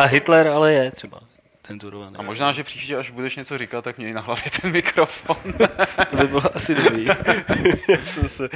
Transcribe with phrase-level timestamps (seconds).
[0.00, 1.20] A Hitler ale je třeba
[1.62, 2.16] cenzurovaný.
[2.16, 5.36] A možná, že příště, až budeš něco říkat, tak měj na hlavě ten mikrofon.
[6.10, 7.04] to by bylo asi dobrý.
[7.88, 8.48] Já jsem se...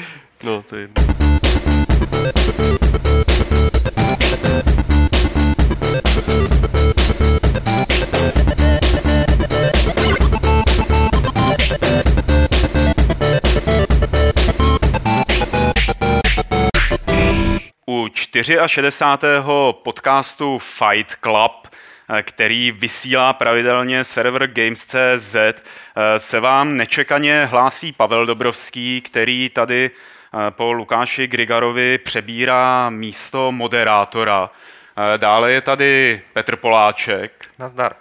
[0.42, 1.04] No, to je jedno.
[18.44, 19.42] 64.
[19.82, 21.68] podcastu Fight Club
[22.18, 25.54] eh, který vysílá pravidelně server Games.cz, eh,
[26.16, 34.50] se vám nečekaně hlásí Pavel Dobrovský, který tady eh, po Lukáši Grigarovi přebírá místo moderátora.
[35.16, 37.44] Dále je tady Petr Poláček.
[37.58, 37.94] Nazdar.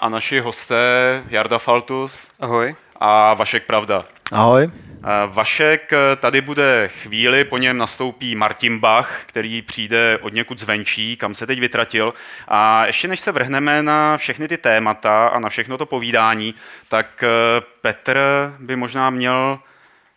[0.00, 2.30] A naši hosté Jarda Faltus.
[2.40, 2.74] Ahoj.
[3.00, 4.04] A Vašek Pravda.
[4.32, 4.70] Ahoj.
[5.26, 11.34] Vašek tady bude chvíli, po něm nastoupí Martin Bach, který přijde od někud zvenčí, kam
[11.34, 12.14] se teď vytratil.
[12.48, 16.54] A ještě než se vrhneme na všechny ty témata a na všechno to povídání,
[16.88, 17.24] tak
[17.80, 18.18] Petr
[18.58, 19.58] by možná měl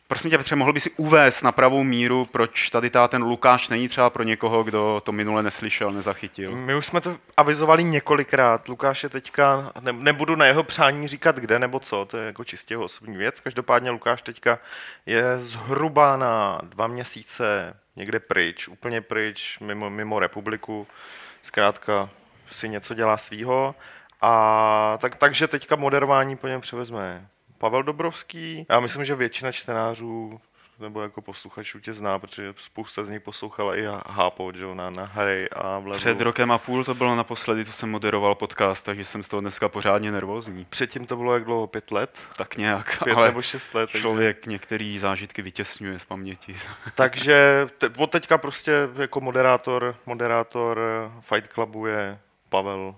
[0.09, 3.69] Prosím tě, Petře, mohl by si uvést na pravou míru, proč tady ta, ten Lukáš
[3.69, 6.55] není třeba pro někoho, kdo to minule neslyšel, nezachytil?
[6.55, 8.67] My už jsme to avizovali několikrát.
[8.67, 12.43] Lukáš je teďka, ne, nebudu na jeho přání říkat kde nebo co, to je jako
[12.43, 13.39] čistě jeho osobní věc.
[13.39, 14.59] Každopádně Lukáš teďka
[15.05, 20.87] je zhruba na dva měsíce někde pryč, úplně pryč, mimo, mimo republiku.
[21.41, 22.09] Zkrátka
[22.51, 23.75] si něco dělá svýho.
[24.21, 27.27] A tak, takže teďka moderování po něm převezme
[27.59, 28.65] Pavel Dobrovský.
[28.69, 30.39] Já myslím, že většina čtenářů
[30.79, 35.05] nebo jako posluchačů tě zná, protože spousta z nich poslouchala i Hápo, že na, na
[35.05, 35.99] hry a vlevu.
[35.99, 39.41] Před rokem a půl to bylo naposledy, co jsem moderoval podcast, takže jsem z toho
[39.41, 40.65] dneska pořádně nervózní.
[40.69, 41.67] Předtím to bylo jak dlouho?
[41.67, 42.17] Pět let?
[42.37, 43.89] Tak nějak, Pět ale nebo šest let.
[43.89, 44.51] Člověk takže...
[44.51, 46.55] některý zážitky vytěsňuje z paměti.
[46.95, 50.81] takže te, od teďka prostě jako moderátor, moderátor
[51.21, 52.95] Fight Clubu je Pavel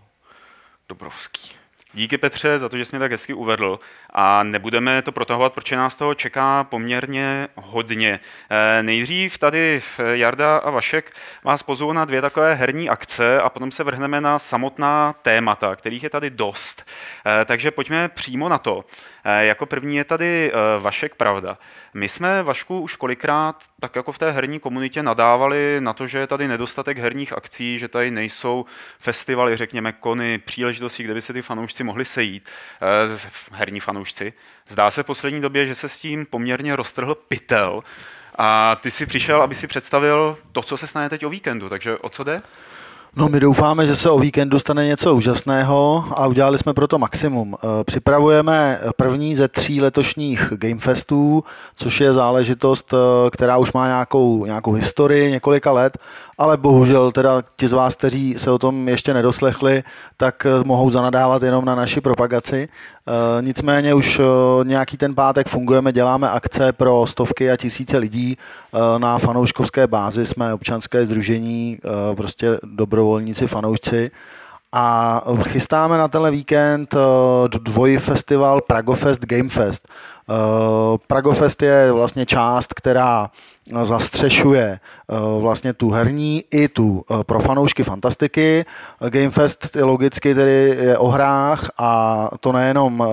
[0.90, 1.61] Dobrovský.
[1.94, 5.76] Díky Petře za to, že jsi mě tak hezky uvedl a nebudeme to protahovat, protože
[5.76, 8.20] nás toho čeká poměrně hodně.
[8.50, 9.82] Eh, nejdřív tady
[10.12, 11.12] Jarda a Vašek
[11.44, 16.04] vás pozvou na dvě takové herní akce a potom se vrhneme na samotná témata, kterých
[16.04, 16.88] je tady dost.
[17.26, 18.86] Eh, takže pojďme přímo na to.
[19.24, 21.58] Eh, jako první je tady Vašek Pravda.
[21.94, 26.18] My jsme Vašku už kolikrát tak jako v té herní komunitě nadávali na to, že
[26.18, 28.66] je tady nedostatek herních akcí, že tady nejsou
[29.00, 32.50] festivaly, řekněme, kony, příležitosti, kde by se ty fanoušci mohli sejít,
[33.52, 34.34] herní fanoušci fanoušci.
[34.68, 37.84] Zdá se v poslední době, že se s tím poměrně roztrhl pytel.
[38.36, 41.70] A ty si přišel, aby si představil to, co se stane teď o víkendu.
[41.70, 42.42] Takže o co jde?
[43.16, 46.98] No my doufáme, že se o víkendu stane něco úžasného a udělali jsme pro to
[46.98, 47.56] maximum.
[47.56, 51.44] Eh, připravujeme první ze tří letošních Gamefestů,
[51.76, 55.98] což je záležitost, eh, která už má nějakou, nějakou historii několika let,
[56.42, 59.84] ale bohužel teda ti z vás, kteří se o tom ještě nedoslechli,
[60.18, 62.70] tak eh, mohou zanadávat jenom na naši propagaci.
[63.42, 64.22] Nicméně už
[64.64, 68.38] nějaký ten pátek fungujeme, děláme akce pro stovky a tisíce lidí
[68.98, 70.26] na fanouškovské bázi.
[70.26, 71.80] Jsme občanské združení,
[72.16, 74.12] prostě dobrovolníci, fanoušci.
[74.74, 76.96] A chystáme na tenhle víkend
[77.48, 79.88] dvojfestival Pragofest Gamefest.
[81.08, 83.30] Pragofest je vlastně část, která
[83.84, 84.80] zastřešuje
[85.40, 88.66] vlastně tu herní i tu pro fanoušky fantastiky.
[89.10, 93.04] Gamefest je logicky tedy je o hrách a to nejenom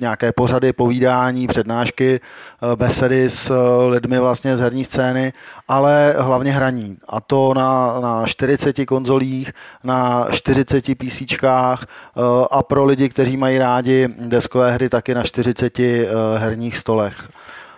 [0.00, 5.32] nějaké pořady, povídání, přednášky, eh, besedy s eh, lidmi vlastně z herní scény,
[5.68, 6.96] ale hlavně hraní.
[7.08, 9.52] A to na, na 40 konzolích,
[9.84, 11.66] na 40 PC eh,
[12.50, 15.78] a pro lidi, kteří mají rádi deskové hry, taky na 40
[16.38, 17.28] herních stolech.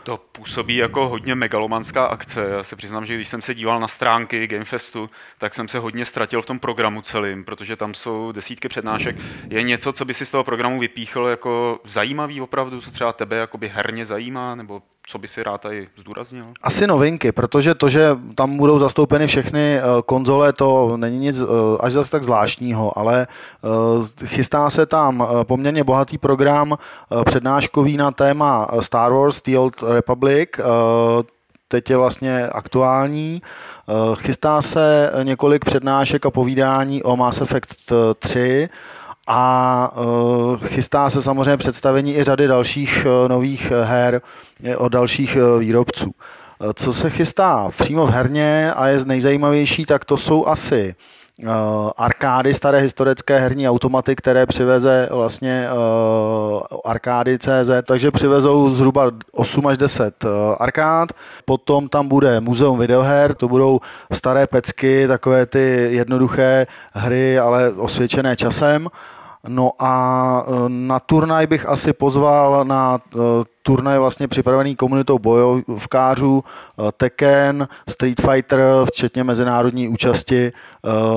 [0.06, 2.48] To působí jako hodně megalomanská akce.
[2.50, 6.04] Já se přiznám, že když jsem se díval na stránky Gamefestu, tak jsem se hodně
[6.04, 9.16] ztratil v tom programu celým, protože tam jsou desítky přednášek.
[9.50, 13.36] Je něco, co by si z toho programu vypíchl jako zajímavý opravdu, co třeba tebe
[13.36, 16.44] jakoby herně zajímá, nebo co by si rád tady zdůraznil?
[16.62, 21.46] Asi novinky, protože to, že tam budou zastoupeny všechny eh, konzole, to není nic eh,
[21.80, 26.78] až zase tak zvláštního, ale eh, chystá se tam poměrně bohatý program
[27.24, 30.48] přednáškový na téma Star Wars The Old Republic,
[31.68, 33.42] teď je vlastně aktuální.
[34.14, 38.68] Chystá se několik přednášek a povídání o Mass Effect 3,
[39.26, 39.90] a
[40.66, 44.20] chystá se samozřejmě představení i řady dalších nových her
[44.76, 46.10] od dalších výrobců.
[46.74, 50.94] Co se chystá přímo v herně a je nejzajímavější, tak to jsou asi
[51.44, 51.50] uh,
[51.96, 59.66] arkády, staré historické herní automaty, které přiveze vlastně uh, arkády CZ, takže přivezou zhruba 8
[59.66, 61.08] až 10 uh, arkád,
[61.44, 63.80] potom tam bude muzeum videoher, to budou
[64.12, 68.88] staré pecky, takové ty jednoduché hry, ale osvědčené časem.
[69.48, 72.98] No a na turnaj bych asi pozval na
[73.66, 80.52] turnaj vlastně připravený komunitou bojovkářů eh, Tekken, Street Fighter, včetně mezinárodní účasti eh,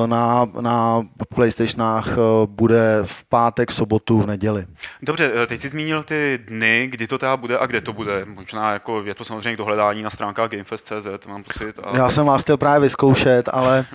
[0.06, 1.02] na, na
[1.36, 4.66] PlayStationách eh, bude v pátek, sobotu, v neděli.
[5.02, 8.26] Dobře, teď jsi zmínil ty dny, kdy to teda bude a kde to bude.
[8.26, 11.80] Možná jako je to samozřejmě k dohledání na stránkách Gamefest.cz, mám pocit.
[11.84, 12.00] Ale...
[12.00, 13.86] Já jsem vás chtěl právě vyzkoušet, ale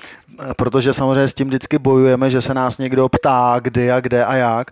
[0.56, 4.34] protože samozřejmě s tím vždycky bojujeme, že se nás někdo ptá, kdy a kde a
[4.34, 4.70] jak.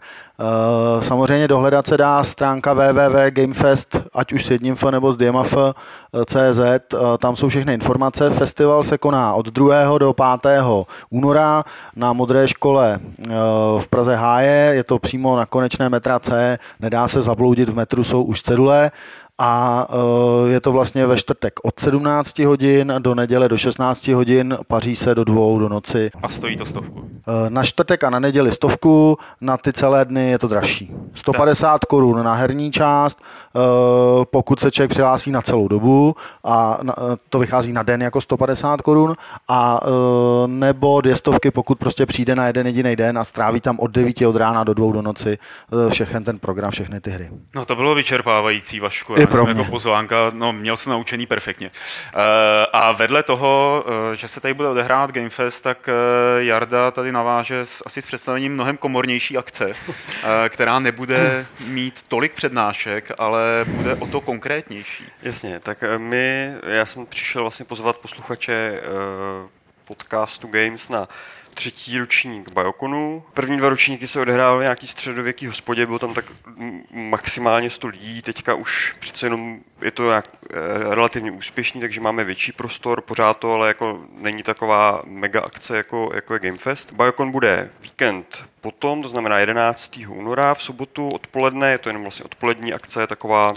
[1.01, 5.45] Samozřejmě dohledat se dá stránka www.gamefest Fest, ať už s jedním F nebo s dvěma
[5.45, 8.31] F, eh, CZ, eh, tam jsou všechny informace.
[8.31, 9.99] Festival se koná od 2.
[9.99, 10.87] do 5.
[11.11, 11.65] února
[11.97, 13.33] na Modré škole eh,
[13.79, 18.05] v Praze Háje, je to přímo na konečné metra C, nedá se zabloudit, v metru
[18.05, 18.91] jsou už cedule
[19.41, 19.87] a
[20.47, 25.15] je to vlastně ve čtvrtek od 17 hodin do neděle do 16 hodin, paří se
[25.15, 26.11] do dvou do noci.
[26.23, 27.09] A stojí to stovku?
[27.49, 30.93] Na čtvrtek a na neděli stovku, na ty celé dny je to dražší.
[31.15, 33.42] 150 korun na herní část, Eh,
[34.25, 36.93] pokud se člověk přihlásí na celou dobu a eh,
[37.29, 39.15] to vychází na den jako 150 korun
[39.49, 39.89] a eh,
[40.47, 44.23] nebo dvě stovky, pokud prostě přijde na jeden jediný den a stráví tam od 9
[44.23, 45.39] od rána do dvou do noci
[45.91, 47.31] všechen ten program, všechny ty hry.
[47.55, 49.15] No to bylo vyčerpávající, Vašku.
[49.19, 49.51] I pro mě.
[49.51, 51.71] jako pozvánka, no měl jsem naučený perfektně.
[52.73, 53.85] A vedle toho,
[54.15, 55.89] že se tady bude odehrát Gamefest, tak
[56.39, 59.73] Jarda tady naváže asi s představením mnohem komornější akce,
[60.49, 65.05] která nebude mít tolik přednášek, ale ale bude o to konkrétnější.
[65.23, 69.51] Jasně, tak eh, my, já jsem přišel vlastně pozvat posluchače uh,
[69.85, 71.09] podcastu Games na
[71.55, 73.23] třetí ročník Biokonu.
[73.35, 76.25] První dva ročníky se odehrávaly v nějaký středověký hospodě, bylo tam tak
[76.91, 82.25] maximálně 100 lidí, teďka už přece jenom je to jak, e, relativně úspěšný, takže máme
[82.25, 86.93] větší prostor, pořád to, ale jako není taková mega akce jako, jako je Gamefest.
[86.93, 90.07] Biokon bude víkend potom, to znamená 11.
[90.09, 93.53] února v sobotu odpoledne, je to jenom vlastně odpolední akce, taková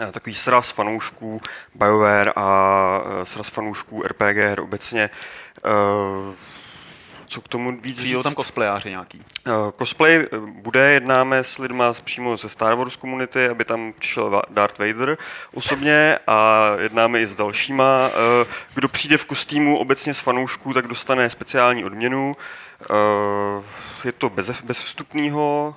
[0.00, 1.40] e, takový sraz fanoušků
[1.74, 5.10] BioWare a e, sraz fanoušků RPG her obecně
[7.32, 8.12] co k tomu víc říct.
[8.12, 9.22] Jsou tam cosplajáři nějaký?
[9.46, 14.42] Uh, cosplay eh, bude, jednáme s lidma přímo ze Star Wars komunity, aby tam přišel
[14.50, 15.18] Darth Vader
[15.54, 18.08] osobně a jednáme i s dalšíma.
[18.08, 22.36] Uh, kdo přijde v kostýmu obecně z fanoušků, tak dostane speciální odměnu.
[24.02, 25.76] Uh, je to bez, bez vstupního,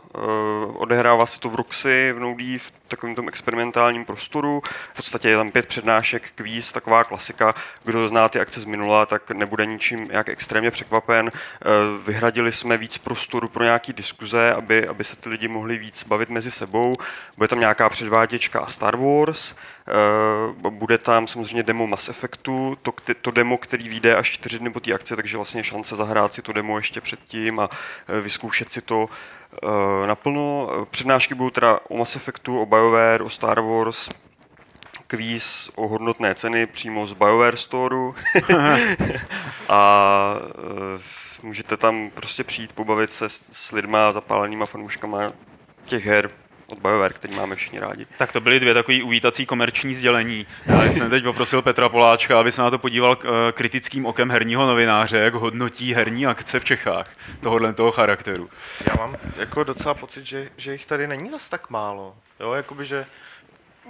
[0.73, 4.61] odehrává se to v Roxy, v Noudí, v takovém tom experimentálním prostoru.
[4.93, 7.55] V podstatě je tam pět přednášek, kvíz, taková klasika.
[7.83, 11.31] Kdo zná ty akce z minula, tak nebude ničím jak extrémně překvapen.
[11.33, 11.69] Eh,
[12.05, 16.29] vyhradili jsme víc prostoru pro nějaké diskuze, aby, aby se ty lidi mohli víc bavit
[16.29, 16.95] mezi sebou.
[17.37, 19.53] Bude tam nějaká předváděčka a Star Wars.
[19.87, 24.69] Eh, bude tam samozřejmě demo Mass Effectu, to, to demo, který vyjde až čtyři dny
[24.69, 27.69] po té akci, takže vlastně šance zahrát si to demo ještě předtím a
[28.07, 28.97] eh, vyzkoušet si to
[29.63, 30.69] uh, naplno.
[30.91, 34.09] Přednášky budou teda o Mass Effectu, o BioWare, o Star Wars,
[35.07, 38.15] kvíz o hodnotné ceny přímo z BioWare Storeu
[39.69, 40.35] a
[41.43, 45.31] můžete tam prostě přijít, pobavit se s, s lidma, zapálenýma fanouškama
[45.85, 46.31] těch her,
[46.67, 48.07] od BioWare, který máme všichni rádi.
[48.17, 50.47] Tak to byly dvě takové uvítací komerční sdělení.
[50.65, 54.67] Já jsem teď poprosil Petra Poláčka, aby se na to podíval eh, kritickým okem herního
[54.67, 58.49] novináře, jak hodnotí herní akce v Čechách tohohle toho charakteru.
[58.87, 62.15] Já mám jako docela pocit, že, že jich tady není zas tak málo.
[62.39, 63.05] Jo, jakoby, že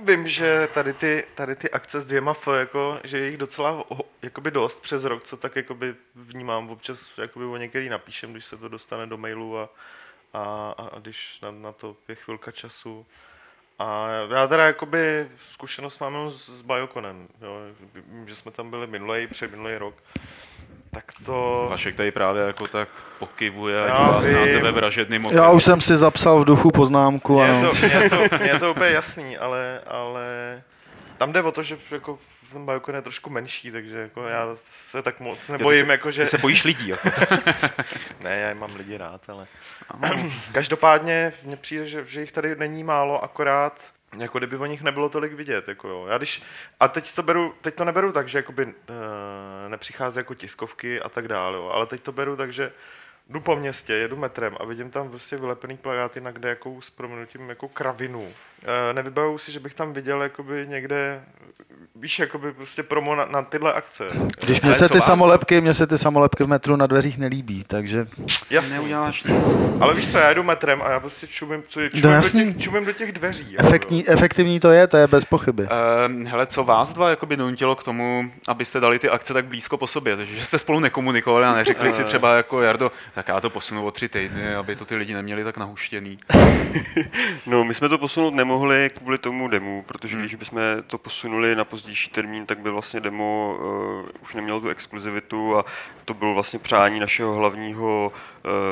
[0.03, 3.83] vím, že tady ty, tady ty akce s dvěma F, jako, že je jich docela
[4.21, 6.69] jakoby dost přes rok, co tak jakoby vnímám.
[6.69, 9.69] Občas jakoby o některý napíšem, když se to dostane do mailu a,
[10.35, 13.05] a, a když na, na to je chvilka času.
[13.79, 17.57] A já teda jakoby zkušenost mám s, s Biokonem, jo.
[17.93, 19.95] Vím, že jsme tam byli minulý, minulý rok.
[20.91, 21.67] Tak to...
[21.69, 22.89] Vašek tady právě jako tak
[23.19, 25.37] pokybuje a dívá se na tebe vražedným okem.
[25.37, 27.33] Já už jsem si zapsal v duchu poznámku.
[27.33, 27.69] Mě, ano.
[27.69, 30.25] to, mě, to, mě to úplně jasný, ale, ale
[31.17, 32.19] tam jde o to, že jako
[32.55, 34.57] ten Biokon je trošku menší, takže jako já
[34.87, 35.85] se tak moc nebojím.
[35.85, 36.25] Jo, jako, že...
[36.25, 36.87] Se bojíš lidí.
[36.87, 37.09] Jako
[38.19, 39.47] ne, já mám lidi rád, ale...
[40.51, 43.81] Každopádně mně přijde, že, že jich tady není málo, akorát
[44.17, 45.67] jako kdyby o nich nebylo tolik vidět.
[45.67, 46.05] Jako jo.
[46.09, 46.43] Já když,
[46.79, 48.73] a teď to, beru, teď to neberu tak, že jakoby, uh,
[49.67, 51.69] nepřichází jako tiskovky a tak dále, jo.
[51.73, 52.71] ale teď to beru tak, že
[53.29, 56.89] jdu po městě, jedu metrem a vidím tam prostě vylepený plagáty na kde jakou s
[56.89, 58.33] proměnutím jako kravinu.
[58.67, 61.23] E, nevybavuju si, že bych tam viděl jakoby někde,
[61.95, 64.03] víš, jakoby prostě promo na, na tyhle akce.
[64.43, 67.63] Když mě se ty vás- samolepky, mě se ty samolepky v metru na dveřích nelíbí,
[67.67, 68.07] takže
[68.49, 68.73] Jasný.
[68.73, 69.35] Neuděláš nic.
[69.79, 72.53] Ale víš co, já jedu metrem a já prostě čumím, co, čumím, No do, jasný.
[72.53, 73.51] těch, čumím do těch dveří.
[73.53, 75.63] jako efektní, efektivní to je, to je bez pochyby.
[75.63, 79.77] Uh, hele, co vás dva jakoby donutilo k tomu, abyste dali ty akce tak blízko
[79.77, 80.17] po sobě?
[80.17, 83.85] Takže že jste spolu nekomunikovali a neřekli si třeba jako Jardo, tak já to posunu
[83.85, 86.17] o tři týdny, aby to ty lidi neměli tak nahuštěný.
[87.45, 88.54] No, my jsme to posunout nemohli
[88.89, 93.57] kvůli tomu demu, protože když bychom to posunuli na pozdější termín, tak by vlastně demo
[93.59, 95.65] uh, už nemělo tu exkluzivitu a
[96.05, 98.11] to bylo vlastně přání našeho hlavního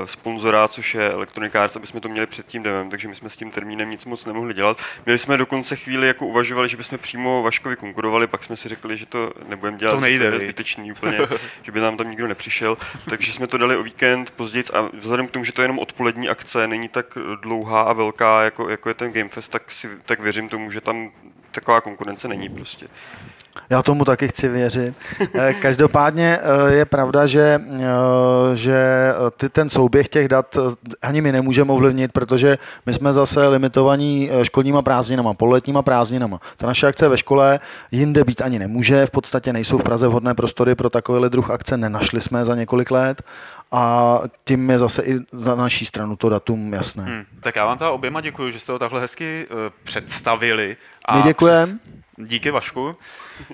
[0.05, 3.29] sponzora, což je Electronic Arts, aby jsme to měli před tím demem, takže my jsme
[3.29, 4.77] s tím termínem nic moc nemohli dělat.
[5.05, 8.97] Měli jsme dokonce chvíli jako uvažovali, že bychom přímo Vaškovi konkurovali, pak jsme si řekli,
[8.97, 11.19] že to nebudeme dělat, To nejde, to je zbytečný úplně,
[11.63, 12.77] že by nám tam nikdo nepřišel,
[13.09, 15.79] takže jsme to dali o víkend později a vzhledem k tomu, že to je jenom
[15.79, 20.19] odpolední akce, není tak dlouhá a velká, jako, jako je ten Gamefest, tak, si, tak
[20.19, 21.11] věřím tomu, že tam
[21.51, 22.87] taková konkurence není prostě.
[23.69, 24.95] Já tomu taky chci věřit.
[25.33, 28.77] Eh, Každopádně eh, je pravda, že, eh, že
[29.37, 30.57] ty, ten souběh těch dat
[31.01, 36.39] ani my nemůžeme ovlivnit, protože my jsme zase limitovaní školníma prázdninama, pololetníma prázdninama.
[36.57, 37.59] Ta naše akce ve škole
[37.91, 41.77] jinde být ani nemůže, v podstatě nejsou v Praze vhodné prostory pro takovýhle druh akce,
[41.77, 43.21] nenašli jsme za několik let
[43.71, 47.03] a tím je zase i za naší stranu to datum jasné.
[47.03, 47.23] Hmm.
[47.41, 49.47] Tak já vám teda oběma děkuji, že jste to takhle hezky
[49.83, 50.77] představili.
[51.05, 51.77] A My děkujeme.
[52.17, 52.95] Díky Vašku,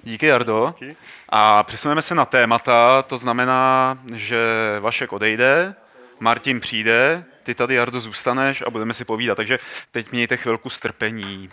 [0.03, 0.73] díky Jardo.
[0.79, 0.95] Díky.
[1.29, 4.37] A přesuneme se na témata, to znamená, že
[4.79, 5.75] Vašek odejde,
[6.19, 9.35] Martin přijde, ty tady Jardo zůstaneš a budeme si povídat.
[9.35, 9.59] Takže
[9.91, 11.49] teď mějte chvilku strpení.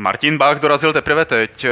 [0.00, 1.70] Martin Bach dorazil teprve teď, eh,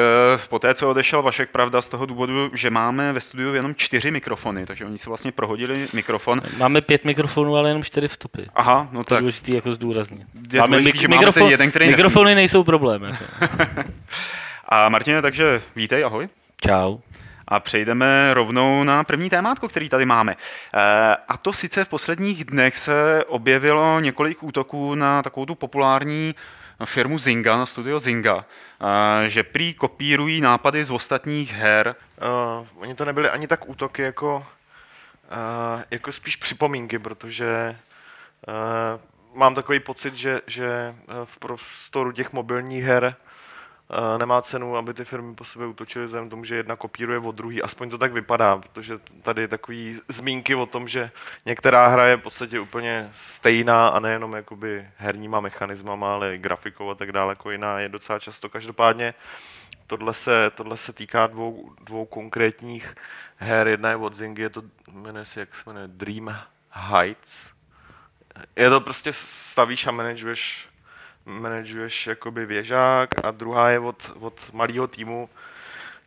[0.49, 4.11] po té, co odešel Vašek, pravda, z toho důvodu, že máme ve studiu jenom čtyři
[4.11, 6.41] mikrofony, takže oni si vlastně prohodili mikrofon.
[6.57, 8.43] Máme pět mikrofonů, ale jenom čtyři vstupy.
[8.55, 9.19] Aha, no To tak.
[9.19, 10.27] důležitý jako zdůraznit.
[10.53, 13.03] Je důležitý, že máme ten jeden, který mikrofony nejsou problém.
[13.03, 13.25] Jako.
[14.69, 16.29] A Martine, takže vítej, ahoj.
[16.67, 16.99] Čau.
[17.49, 20.37] A přejdeme rovnou na první témátko, který tady máme.
[20.75, 26.35] Eh, A to sice v posledních dnech se objevilo několik útoků na takovou tu populární
[26.87, 28.45] firmu Zynga, na studio Zynga,
[29.25, 31.95] eh, že prý kopírují nápady z ostatních her.
[32.61, 37.79] Uh, oni to nebyly ani tak útoky, jako, uh, jako spíš připomínky, protože
[38.49, 40.95] uh, mám takový pocit, že, že
[41.25, 43.17] v prostoru těch mobilních her
[44.19, 47.35] nemá cenu, aby ty firmy po sobě útočily vzhledem k tomu, že jedna kopíruje od
[47.35, 47.63] druhý.
[47.63, 51.11] Aspoň to tak vypadá, protože tady je takový zmínky o tom, že
[51.47, 56.91] některá hra je v podstatě úplně stejná a nejenom jakoby herníma mechanismama, ale i grafikou
[56.91, 58.49] a tak dále, jako jiná je docela často.
[58.49, 59.15] Každopádně
[59.89, 62.95] Tohle se, tohle se týká dvou, dvou konkrétních
[63.37, 63.69] her.
[63.69, 66.39] Jedna je od Zingy, je to, jmenuje se, jak se jmenuje, Dream
[66.71, 67.51] Heights.
[68.57, 70.69] Je to prostě stavíš a manažuješ,
[71.29, 75.29] manažuješ jakoby věžák a druhá je od, od malého týmu,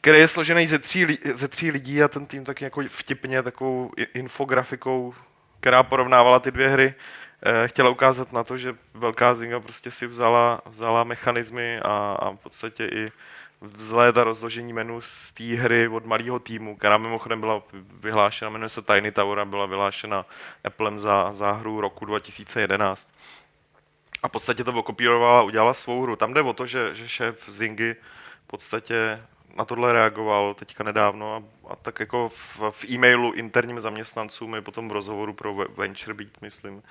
[0.02, 3.92] který je složený ze tří, ze tří lidí a ten tým taky jako vtipně takovou
[4.14, 5.14] infografikou,
[5.60, 6.94] která porovnávala ty dvě hry,
[7.44, 12.32] eh, chtěla ukázat na to, že velká Zynga prostě si vzala, vzala mechanismy a, a
[12.32, 13.12] v podstatě i
[13.62, 17.64] vzhled a rozložení menu z té hry od malého týmu, která mimochodem byla
[18.00, 20.26] vyhlášena, jmenuje se Tiny Tower a byla vyhlášena
[20.64, 23.08] Applem za, za hru roku 2011.
[24.24, 26.16] A v podstatě to okopírovala a udělala svou hru.
[26.16, 27.96] Tam jde o to, že, že šéf Zingy
[28.44, 29.20] v podstatě
[29.56, 34.62] na tohle reagoval teďka nedávno a, a tak jako v, v e-mailu interním zaměstnancům i
[34.62, 36.84] potom v rozhovoru pro Ve- Venture Beat, myslím,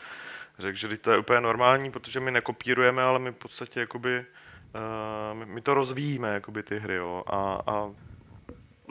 [0.58, 5.38] řekl, že to je úplně normální, protože my nekopírujeme, ale my v podstatě jakoby, uh,
[5.38, 7.90] my, my to rozvíjíme, jakoby ty hry, jo, a, a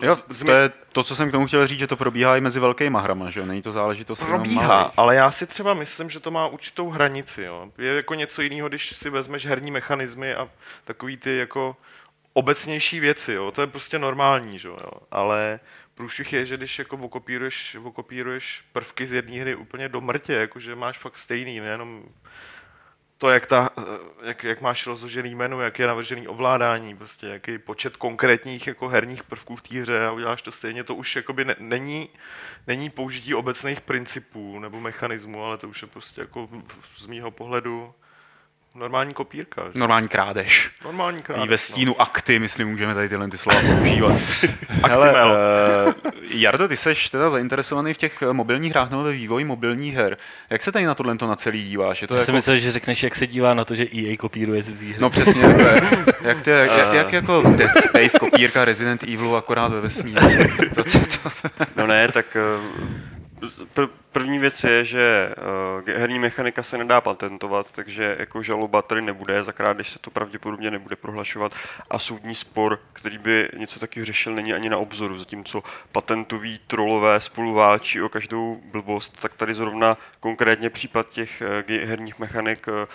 [0.01, 0.15] Jo,
[0.45, 3.01] to je to, co jsem k tomu chtěl říct, že to probíhá i mezi velkýma
[3.01, 3.45] hrama, že jo?
[3.45, 4.93] Není to záležitost probíhá, malých.
[4.97, 7.41] ale já si třeba myslím, že to má určitou hranici.
[7.41, 7.71] Jo.
[7.77, 10.49] Je jako něco jiného, když si vezmeš herní mechanismy a
[10.83, 11.75] takový ty jako
[12.33, 13.33] obecnější věci.
[13.33, 13.51] Jo.
[13.51, 14.77] To je prostě normální, že jo.
[15.11, 15.59] ale
[15.95, 20.75] průšvih je, že když jako okopíruješ, okopíruješ prvky z jedné hry úplně do mrtě, jakože
[20.75, 22.03] máš fakt stejný, nejenom
[23.19, 23.69] to, jak, ta,
[24.23, 29.23] jak, jak máš rozložený menu, jak je navržený ovládání, prostě jaký počet konkrétních jako herních
[29.23, 32.09] prvků v té hře a uděláš to stejně, to už jakoby ne, není,
[32.67, 36.49] není použití obecných principů nebo mechanismů, ale to už je prostě jako
[36.97, 37.93] z mýho pohledu
[38.75, 39.61] Normální kopírka.
[39.73, 39.79] že?
[39.79, 40.71] Normální krádež.
[40.85, 41.49] Normální I krádež.
[41.49, 44.11] ve stínu akty, myslím, můžeme tady tyhle ty slova používat.
[44.83, 45.37] Actimel.
[46.05, 49.95] uh, Jardo, ty seš teda zainteresovaný v těch eh, mobilních hrách nebo ve vývoji mobilních
[49.95, 50.17] her.
[50.49, 52.01] Jak se tady na tohle na celý díváš?
[52.01, 52.25] Je to Já jako...
[52.25, 55.01] jsem myslel, že řekneš, jak se dívá na to, že EA kopíruje cizí hry.
[55.01, 55.81] No přesně, to je.
[56.21, 60.21] Jak, ty, jak, jak, jak, jako Dead Space, kopírka Resident Evilu akorát ve vesmíru.
[60.75, 62.39] To, to, to, No ne, tak eh,
[63.75, 65.33] pr- první věc je, že
[65.87, 70.11] eh, herní mechanika se nedá patentovat, takže jako žaloba tady nebude, za když se to
[70.11, 71.51] pravděpodobně nebude prohlašovat.
[71.89, 77.19] A soudní spor, který by něco taky řešil, není ani na obzoru, zatímco patentoví trolové
[77.19, 82.87] spolu válčí o každou blbost, tak tady zrovna konkrétně případ těch ge- herních mechanik eh,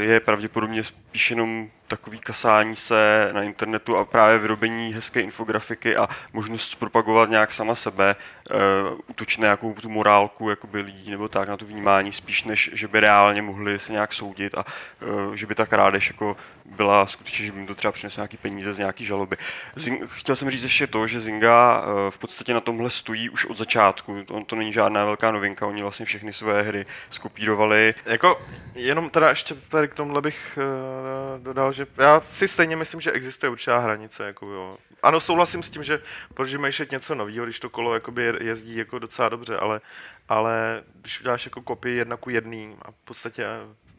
[0.00, 6.08] je pravděpodobně spíš jenom takový kasání se na internetu a právě vyrobení hezké infografiky a
[6.32, 8.16] možnost zpropagovat nějak sama sebe,
[8.50, 12.88] uh, na nějakou tu morálku jakoby lidí nebo tak na to vnímání, spíš než, že
[12.88, 17.46] by reálně mohli se nějak soudit a uh, že by ta krádež jako byla skutečně,
[17.46, 19.36] že by jim to třeba přineslo nějaký peníze z nějaký žaloby.
[19.76, 23.46] Zing, chtěl jsem říct ještě to, že Zynga uh, v podstatě na tomhle stojí už
[23.46, 24.24] od začátku.
[24.24, 27.94] To, to není žádná velká novinka, oni vlastně všechny své hry skopírovali.
[28.06, 28.42] Jako,
[28.74, 33.12] jenom teda ještě tady k tomuhle bych uh, dodal, že já si stejně myslím, že
[33.12, 34.26] existuje určitá hranice.
[34.26, 34.76] Jako, jo.
[35.02, 36.02] Ano, souhlasím s tím, že
[36.34, 39.80] proč vymýšlet něco nového, když to kolo jakoby je- jezdí jako docela dobře, ale,
[40.28, 43.46] ale když uděláš jako kopii jedna ku jedný a v podstatě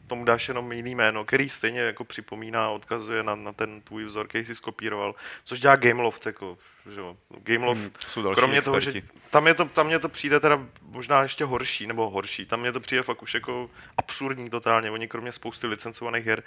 [0.06, 4.28] tomu dáš jenom jiný jméno, který stejně jako připomíná, odkazuje na, na ten tvůj vzor,
[4.28, 5.14] který jsi skopíroval,
[5.44, 6.58] což dělá Gameloft, jako,
[6.94, 7.16] že jo.
[7.42, 9.18] Gameloft, Hmm, to jsou další kromě toho, že experti.
[9.30, 12.72] tam, je to, tam mě to přijde teda možná ještě horší, nebo horší, tam mě
[12.72, 16.42] to přijde fakt už jako absurdní totálně, oni kromě spousty licencovaných her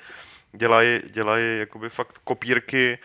[0.51, 2.99] dělají, dělají jakoby fakt kopírky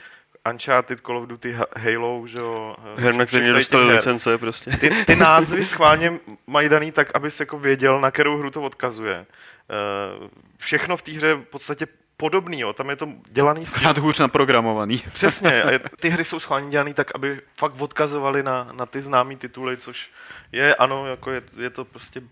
[0.50, 2.76] Uncharted, Call of Duty, Ha- Halo, že jo.
[2.96, 3.56] eh, Her, na který her.
[3.82, 4.70] licence prostě.
[4.70, 6.12] Ty, ty názvy schválně
[6.46, 9.14] mají daný tak, abys jako věděl, na kterou hru to odkazuje.
[9.16, 11.86] Eh, Všechno v té hře v podstatě
[12.16, 12.72] podobný, jo.
[12.72, 15.02] tam je to dělaný Krát hůř naprogramovaný.
[15.12, 19.02] Přesně, a je- ty hry jsou schválně dělané tak, aby fakt odkazovaly na, na ty
[19.02, 20.10] známé tituly, což
[20.52, 22.22] je, ano, jako je, je to prostě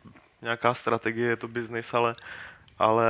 [0.43, 2.15] nějaká strategie, je to biznis, ale,
[2.79, 3.05] ale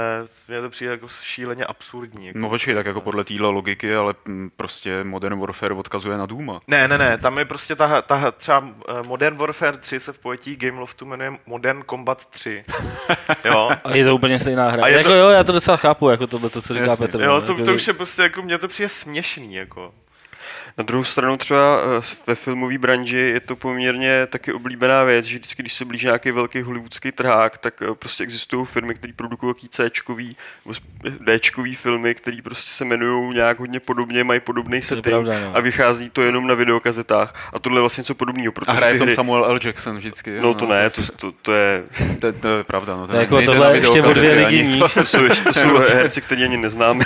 [0.49, 2.27] mně to přijde jako šíleně absurdní.
[2.27, 2.39] Jako.
[2.39, 6.61] No počkej, tak jako podle téhle logiky, ale mm, prostě Modern Warfare odkazuje na Duma.
[6.67, 10.19] Ne, ne, ne, tam je prostě ta, ta třeba eh, Modern Warfare 3 se v
[10.19, 12.65] pojetí Gameloftu jmenuje Modern Combat 3.
[13.45, 14.85] Jo, A je to úplně stejná hra.
[14.85, 17.07] A je jako to- jo, já to docela chápu, jako tohle, to, co říká Jasně.
[17.07, 17.21] Petr.
[17.21, 19.93] jo no, to, jako, to už je prostě jako, mně to přijde směšný, jako.
[20.79, 25.39] Na druhou stranu třeba eh, ve filmové branži je to poměrně taky oblíbená věc, že
[25.39, 29.55] vždycky, když se blíží nějaký velký hollywoodský trhák, tak eh, prostě existují firmy, které produkují
[29.71, 30.75] C-čkový nebo
[31.21, 35.57] D-čkový filmy, které prostě se jmenují nějak hodně podobně, mají podobný setting pravda, no.
[35.57, 37.51] a vychází to jenom na videokazetách.
[37.53, 39.15] A tohle je vlastně něco podobného, protože A hraje tom hry...
[39.15, 39.59] Samuel L.
[39.65, 40.41] Jackson vždycky.
[40.41, 41.83] No to ne, to, to, to je...
[42.23, 42.97] To, to je pravda.
[42.97, 44.77] No, to jako tohle ještě o dvě níž.
[44.77, 44.89] to.
[44.95, 47.05] To jsou, to jsou herci, který ani neznáme.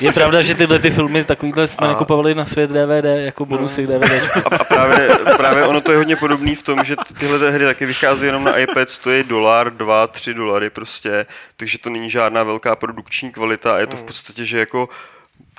[0.00, 3.84] Je pravda, že tyhle ty filmy takovýhle jsme A- nakupovali na svět DVD, jako bonusy
[3.84, 4.36] k DVD.
[4.52, 7.64] A, a právě, právě ono to je hodně podobné v tom, že ty- tyhle hry
[7.64, 12.42] taky vychází jenom na iPad, stojí dolar, dva, tři dolary prostě, takže to není žádná
[12.42, 14.88] velká produkční kvalita a je to v podstatě, že jako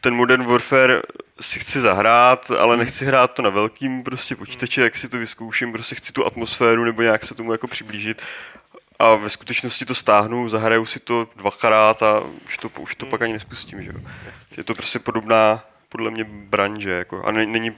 [0.02, 1.02] ten Modern Warfare
[1.42, 5.74] si chci zahrát, ale nechci hrát to na velkým prostě počítači, jak si to vyzkouším,
[5.74, 8.22] prostě chci tu atmosféru nebo nějak se tomu jako přiblížit.
[9.00, 13.22] A ve skutečnosti to stáhnu, zahraju si to dvakrát a už to, už to pak
[13.22, 14.00] ani nespustím, že jo.
[14.52, 17.72] Že Je to prostě podobná, podle mě, branže, jako, a ne- není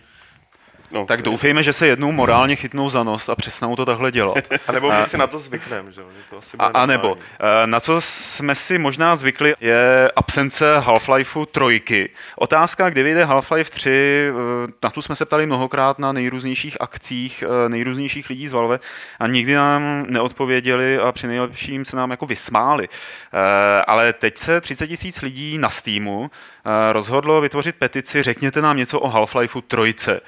[0.92, 4.38] No, Tak doufejme, že se jednou morálně chytnou za nos a přestanou to takhle dělat.
[4.68, 7.68] A nebo my si na to zvykneme, že to asi A, bude a nebo, eh,
[7.68, 12.10] na co jsme si možná zvykli, je absence Half-Lifeu trojky.
[12.36, 17.44] Otázka, kdy vyjde Half-Life 3, eh, na tu jsme se ptali mnohokrát na nejrůznějších akcích
[17.44, 18.80] eh, nejrůznějších lidí z Valve
[19.20, 22.90] a nikdy nám neodpověděli a při nejlepším se nám jako vysmáli.
[23.34, 28.78] Eh, Ale teď se 30 tisíc lidí na Steamu eh, rozhodlo vytvořit petici Řekněte nám
[28.78, 30.22] něco o Half-Lifeu trojce.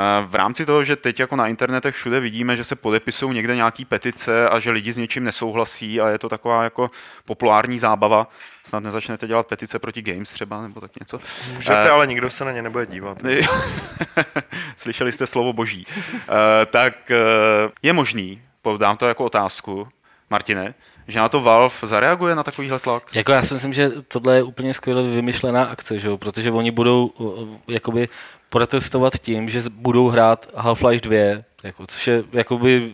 [0.00, 3.56] Eh, V rámci toho, že teď jako na internetech všude vidíme, že se podepisují někde
[3.56, 6.90] nějaký petice a že lidi s něčím nesouhlasí a je to taková jako
[7.24, 8.28] populární zábava.
[8.64, 11.20] Snad nezačnete dělat petice proti games třeba nebo tak něco.
[11.54, 13.18] Můžete, Eh, ale nikdo se na ně nebude dívat.
[14.76, 15.86] Slyšeli jste slovo boží.
[16.14, 17.16] Eh, tak eh,
[17.82, 18.42] je možný,
[18.76, 19.88] dám to jako otázku,
[20.30, 20.74] Martine,
[21.08, 23.14] že na to Valve zareaguje na takovýhle tlak?
[23.14, 26.18] Jako já si myslím, že tohle je úplně skvěle vymyšlená akce, že jo?
[26.18, 28.08] protože oni budou uh, jakoby
[28.50, 32.92] protestovat tím, že budou hrát Half-Life 2, jako, což je jakoby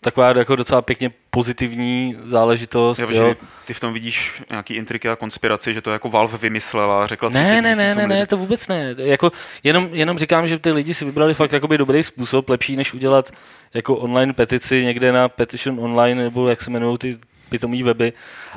[0.00, 2.98] taková jako docela pěkně pozitivní záležitost.
[2.98, 6.38] Jo, Jo, že ty v tom vidíš nějaký intriky a konspiraci, že to jako Valve
[6.38, 8.94] vymyslela a řekla 30 Ne, ne, ne, ne, ne, to vůbec ne.
[8.98, 9.32] Jako,
[9.64, 13.30] jenom, jenom říkám, že ty lidi si vybrali fakt jakoby dobrý způsob, lepší než udělat
[13.74, 17.18] jako online petici někde na Petition Online, nebo jak se jmenují ty
[17.48, 18.12] pitomý weby.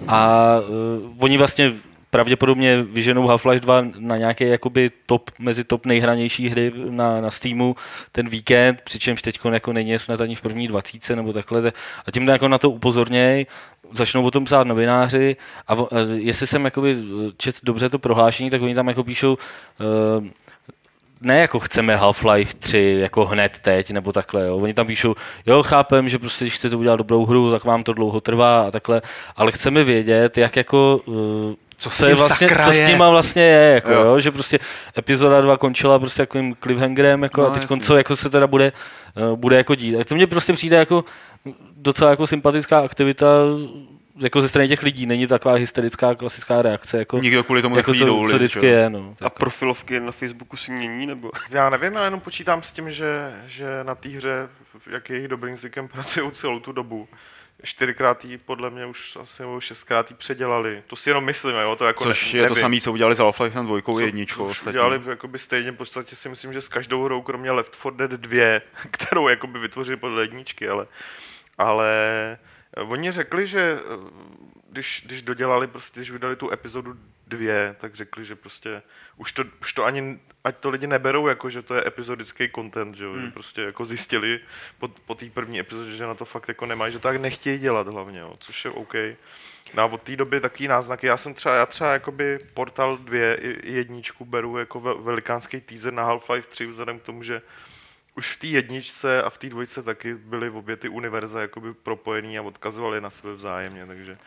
[0.07, 1.73] A uh, oni vlastně
[2.11, 7.75] pravděpodobně vyženou Half-Life 2 na nějaké jakoby top, mezi top nejhranější hry na, na Steamu
[8.11, 11.71] ten víkend, přičemž teď jako není snad ani v první dvacítce nebo takhle.
[12.05, 13.45] A tím jako na to upozorněj,
[13.91, 15.35] začnou o tom psát novináři
[15.67, 15.77] a, a
[16.15, 16.97] jestli jsem jakoby
[17.37, 19.37] čet dobře to prohlášení, tak oni tam jako píšou
[20.19, 20.27] uh,
[21.21, 24.57] ne jako chceme Half-Life 3 jako hned teď nebo takhle, jo.
[24.57, 27.93] Oni tam píšou, jo, chápem, že prostě když chcete udělat dobrou hru, tak vám to
[27.93, 29.01] dlouho trvá a takhle,
[29.35, 31.15] ale chceme vědět, jak jako uh,
[31.81, 34.01] co, co, je vlastně, co s nima vlastně je, jako, jo.
[34.01, 34.59] Jo, že prostě
[34.97, 38.71] epizoda 2 končila prostě takovým cliffhangerem, jako, no, a teď co jako se teda bude,
[39.31, 39.99] uh, bude jako dít.
[39.99, 41.05] A to mně prostě přijde jako
[41.75, 43.25] docela jako sympatická aktivita
[44.19, 47.93] jako ze strany těch lidí, není taková hysterická klasická reakce, jako, Nikdo kvůli tomu jako
[47.93, 48.89] co, co vždycky je.
[48.89, 51.31] No, a profilovky na Facebooku si mění, nebo?
[51.49, 54.49] Já nevím, já jenom počítám s tím, že, že na té hře,
[54.91, 57.07] jak je jejich dobrým zvykem, pracují celou tu dobu
[57.63, 60.83] čtyřikrát jí podle mě už asi nebo šestkrát jí předělali.
[60.87, 62.55] To si jenom myslím, jo, to jako Což ne, je nevím.
[62.55, 64.53] to samé, co udělali s Half-Life na dvojkou co, jedničkou.
[64.53, 67.95] Co udělali jakoby stejně, v podstatě si myslím, že s každou hrou, kromě Left 4
[67.95, 70.87] Dead 2, kterou jakoby vytvořili podle jedničky, ale,
[71.57, 71.87] ale
[72.77, 74.11] eh, oni řekli, že eh,
[74.69, 76.95] když, když dodělali, prostě, když vydali tu epizodu
[77.31, 78.81] dvě, tak řekli, že prostě
[79.17, 82.95] už to, už to ani, ať to lidi neberou jako, že to je epizodický content,
[82.95, 83.21] že, hmm.
[83.21, 84.39] že prostě jako zjistili
[84.79, 87.59] po, po té první epizodě, že na to fakt jako nemají, že to tak nechtějí
[87.59, 88.93] dělat hlavně, jo, což je OK.
[89.73, 93.17] No a od té doby takový náznaky, já jsem třeba, já třeba jakoby Portal 2
[93.63, 97.41] jedničku beru jako velikánský teaser na Half-Life 3 vzhledem k tomu, že
[98.15, 102.37] už v té jedničce a v té dvojce taky byly obě ty univerza jakoby propojený
[102.37, 104.17] a odkazovaly na sebe vzájemně, takže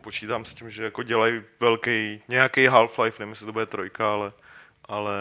[0.00, 4.32] počítám s tím, že jako dělají velký, nějaký Half-Life, nevím, jestli to bude trojka, ale,
[4.84, 5.12] ale,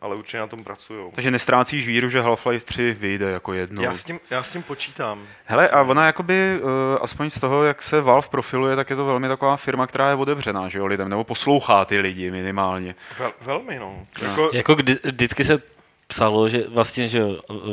[0.00, 1.10] ale určitě na tom pracují.
[1.14, 3.82] Takže nestrácíš víru, že Half-Life 3 vyjde jako jedno.
[3.82, 5.26] Já s tím, já s tím počítám.
[5.44, 9.04] Hele, a ona jakoby, uh, aspoň z toho, jak se Valve profiluje, tak je to
[9.04, 12.94] velmi taková firma, která je otevřená, že jo, lidem, nebo poslouchá ty lidi minimálně.
[13.18, 14.04] Vel, velmi, no.
[14.22, 14.28] no.
[14.28, 15.62] Jako, jako kdy, vždycky se
[16.10, 17.22] psalo, že vlastně, že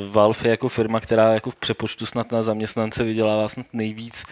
[0.10, 4.26] Valve je jako firma, která jako v přepočtu snad na zaměstnance vydělává snad nejvíc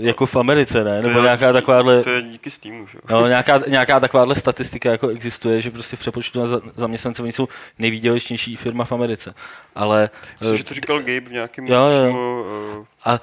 [0.00, 1.02] jako v Americe, ne?
[1.02, 2.02] Nebo to nějaká takováhle...
[2.02, 2.98] To je díky Steamu, že?
[3.10, 7.48] No, nějaká, nějaká takováhle statistika jako existuje, že prostě v přepočtu na zaměstnance oni jsou
[7.78, 9.34] nejvýdělečnější firma v Americe.
[9.74, 10.10] Ale...
[10.40, 12.10] Myslím, uh, že to říkal Gabe v nějakém jo, jo.
[12.78, 13.20] uh, a,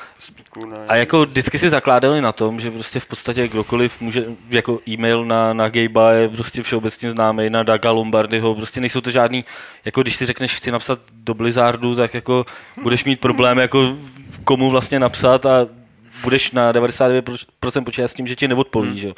[0.69, 4.79] na a jako vždycky si zakládali na tom, že prostě v podstatě kdokoliv může, jako
[4.87, 9.45] e-mail na, na Gabe je prostě všeobecně známý, na Daga Lombardyho, prostě nejsou to žádný,
[9.85, 12.45] jako když si řekneš, chci napsat do Blizzardu, tak jako
[12.81, 13.95] budeš mít problém jako
[14.43, 15.67] komu vlastně napsat a
[16.23, 18.97] budeš na 99% počítat s tím, že ti neodpoví, hmm.
[18.97, 19.13] že?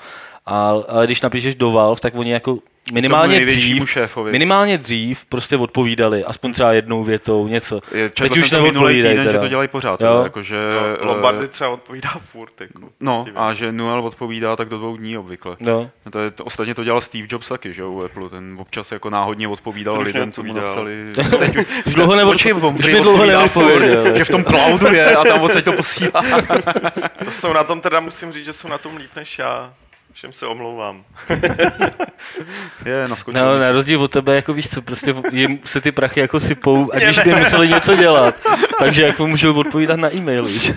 [0.45, 2.59] A, ale když napíšeš do Valve, tak oni jako
[2.91, 4.31] minimálně dřív, šéfovi.
[4.31, 7.81] minimálně dřív prostě odpovídali, aspoň třeba jednou větou, něco.
[7.91, 10.01] Je, Teď už neodpovídají týden, že to dělají pořád.
[10.01, 10.07] Jo?
[10.07, 10.57] Teda, jako, že,
[11.01, 12.61] no, Lombardy třeba odpovídá furt.
[12.61, 15.55] Jako, no prostě a že Noel odpovídá tak do dvou dní obvykle.
[15.59, 15.89] No.
[16.11, 19.09] To je, to, ostatně to dělal Steve Jobs taky, že u Apple, ten občas jako
[19.09, 21.05] náhodně odpovídal lidem, co mu napsali.
[21.39, 22.75] Teď už dlouho neodpovídal.
[22.79, 24.15] Už mi dlouho neodpovídal.
[24.15, 26.21] Že v tom cloudu je a tam odsaď to posílá.
[27.25, 29.73] to jsou na tom teda, musím říct, že jsou na tom líp než já.
[30.13, 31.03] Všem se omlouvám.
[32.85, 36.39] je, No, na rozdíl od tebe, jako víš co, prostě jim se ty prachy jako
[36.39, 38.35] sypou, aniž by museli něco dělat.
[38.79, 40.71] Takže jako můžou odpovídat na e-mail, víš.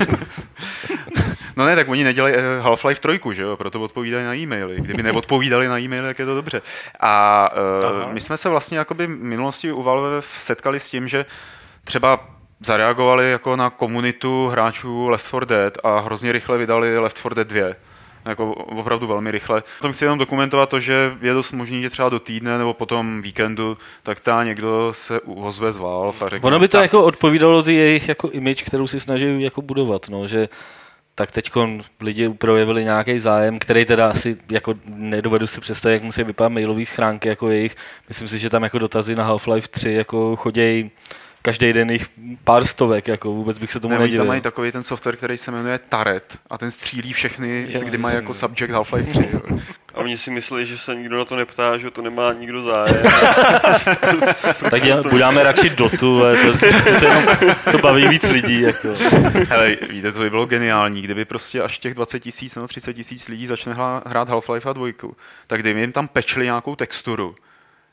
[1.57, 4.77] No ne, tak oni nedělají eh, Half-Life 3, že jo, proto odpovídají na e-maily.
[4.81, 6.62] Kdyby neodpovídali na e-maily, tak je to dobře.
[7.01, 7.49] A
[8.05, 11.25] uh, my jsme se vlastně jakoby v minulosti u Valve setkali s tím, že
[11.85, 12.29] třeba
[12.61, 17.49] zareagovali jako na komunitu hráčů Left 4 Dead a hrozně rychle vydali Left 4 Dead
[17.49, 17.75] 2
[18.27, 19.62] jako opravdu velmi rychle.
[19.81, 23.23] Tom chci jenom dokumentovat to, že je dost možný, že třeba do týdne nebo potom
[23.23, 26.47] víkendu, tak ta někdo se ozve z Valve a řekne...
[26.47, 26.83] Ono by to tak.
[26.83, 30.49] jako odpovídalo z jejich jako image, kterou si snaží jako budovat, no, že
[31.15, 31.51] tak teď
[32.01, 36.87] lidi projevili nějaký zájem, který teda asi jako nedovedu si představit, jak musí vypadat mailový
[36.87, 37.77] schránky jako jejich.
[38.09, 40.91] Myslím si, že tam jako dotazy na Half-Life 3 jako chodějí
[41.47, 42.09] každý den jich
[42.45, 44.21] pár stovek, jako vůbec bych se tomu ne, nedivil.
[44.21, 47.99] Tam mají takový ten software, který se jmenuje Taret a ten střílí všechny, je, kdy
[47.99, 49.29] mají jako subject Half-Life 3.
[49.95, 53.03] A oni si myslí, že se nikdo na to neptá, že to nemá nikdo zájem.
[54.71, 56.67] tak já, budeme radši dotu, ale to, to,
[57.01, 57.25] to, jenom,
[57.73, 58.61] to baví víc lidí.
[58.61, 58.89] Jako.
[59.49, 63.29] Hele, víte, to by bylo geniální, kdyby prostě až těch 20 tisíc nebo 30 tisíc
[63.29, 63.75] lidí začne
[64.07, 67.35] hrát Half-Life a dvojku, tak kdyby jim tam pečli nějakou texturu,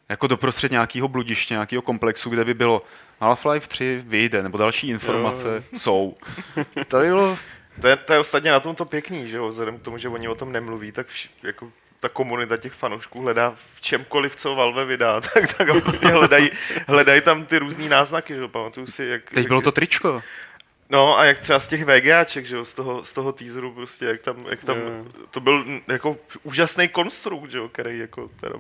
[0.10, 2.82] jako doprostřed nějakého bludiště, nějakého komplexu, kde by bylo
[3.22, 5.80] Half-Life 3 vyjde, nebo další informace jo.
[5.80, 6.16] jsou.
[6.88, 7.38] To by bylo...
[7.82, 10.10] To je, to je ostatně na tom to pěkný, že jo, vzhledem k tomu, že
[10.10, 14.56] oni o tom nemluví, tak vš, jako ta komunita těch fanoušků hledá v čemkoliv, co
[14.56, 16.50] Valve vydá, tak, tak prostě hledají,
[16.88, 19.30] hledají tam ty různé náznaky, že jo, pamatuju si, jak...
[19.30, 20.22] Teď bylo to tričko.
[20.90, 24.06] No a jak třeba z těch VGAček, že jo, z toho, z toho teaseru prostě,
[24.06, 24.78] jak tam, jak tam,
[25.32, 28.56] to byl jako úžasný konstrukt, že jo, který jako teda,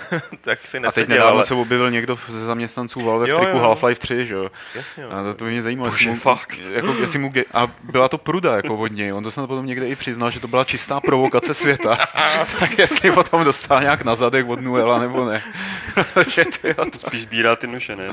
[0.40, 3.36] tak si A teď neseděl, nedávno ale se objevil někdo ze zaměstnanců Valve v Jo,
[3.38, 3.62] triku jo.
[3.64, 4.50] Half-Life 3, že jo?
[4.74, 5.24] jasně, A jo.
[5.24, 6.58] to, to by mě zajímalo, Bože, jestli mu, fakt.
[6.72, 9.12] Jako, jestli mu ge- a byla to pruda jako od něj.
[9.12, 11.98] On to snad potom někde i přiznal, že to byla čistá provokace světa.
[12.60, 15.42] tak jestli potom dostal nějak na zadek od Nuela nebo ne.
[15.94, 18.04] Protože ty, jo, Spíš sbírá ty noše, ne?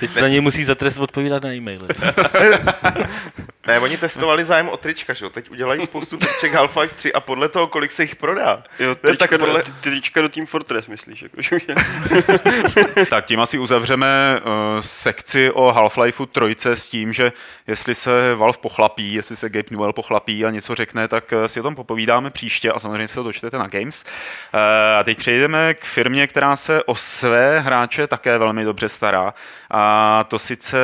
[0.00, 1.88] Teď za něj musí za trest odpovídat na e-maily.
[3.66, 7.20] Ne, oni testovali zájem o trička, že jo, teď udělají spoustu triček Half-Life 3 a
[7.20, 8.62] podle toho, kolik se jich prodá.
[8.78, 11.22] jo, trička, tak podle- do, ty trička do Team Fortress, myslíš?
[11.22, 11.56] Jako, že
[13.10, 17.32] Tak tím asi uzavřeme uh, sekci o Half-Lifeu trojce s tím, že
[17.66, 21.60] jestli se Valve pochlapí, jestli se Gabe Newell pochlapí a něco řekne, tak uh, si
[21.60, 24.04] o tom popovídáme příště a samozřejmě se to dočtete na Games.
[24.54, 24.60] Uh,
[24.98, 29.34] a teď přejdeme k firmě, která se o své hráče také velmi dobře stará
[29.70, 30.78] a to sice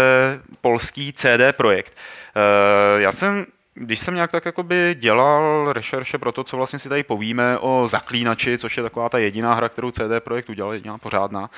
[0.60, 1.96] polský CD Projekt.
[2.36, 3.46] Uh, já jsem
[3.78, 7.88] když jsem nějak tak jakoby dělal rešerše pro to, co vlastně si tady povíme o
[7.88, 11.50] Zaklínači, což je taková ta jediná hra, kterou CD Projekt udělal, jediná pořádná,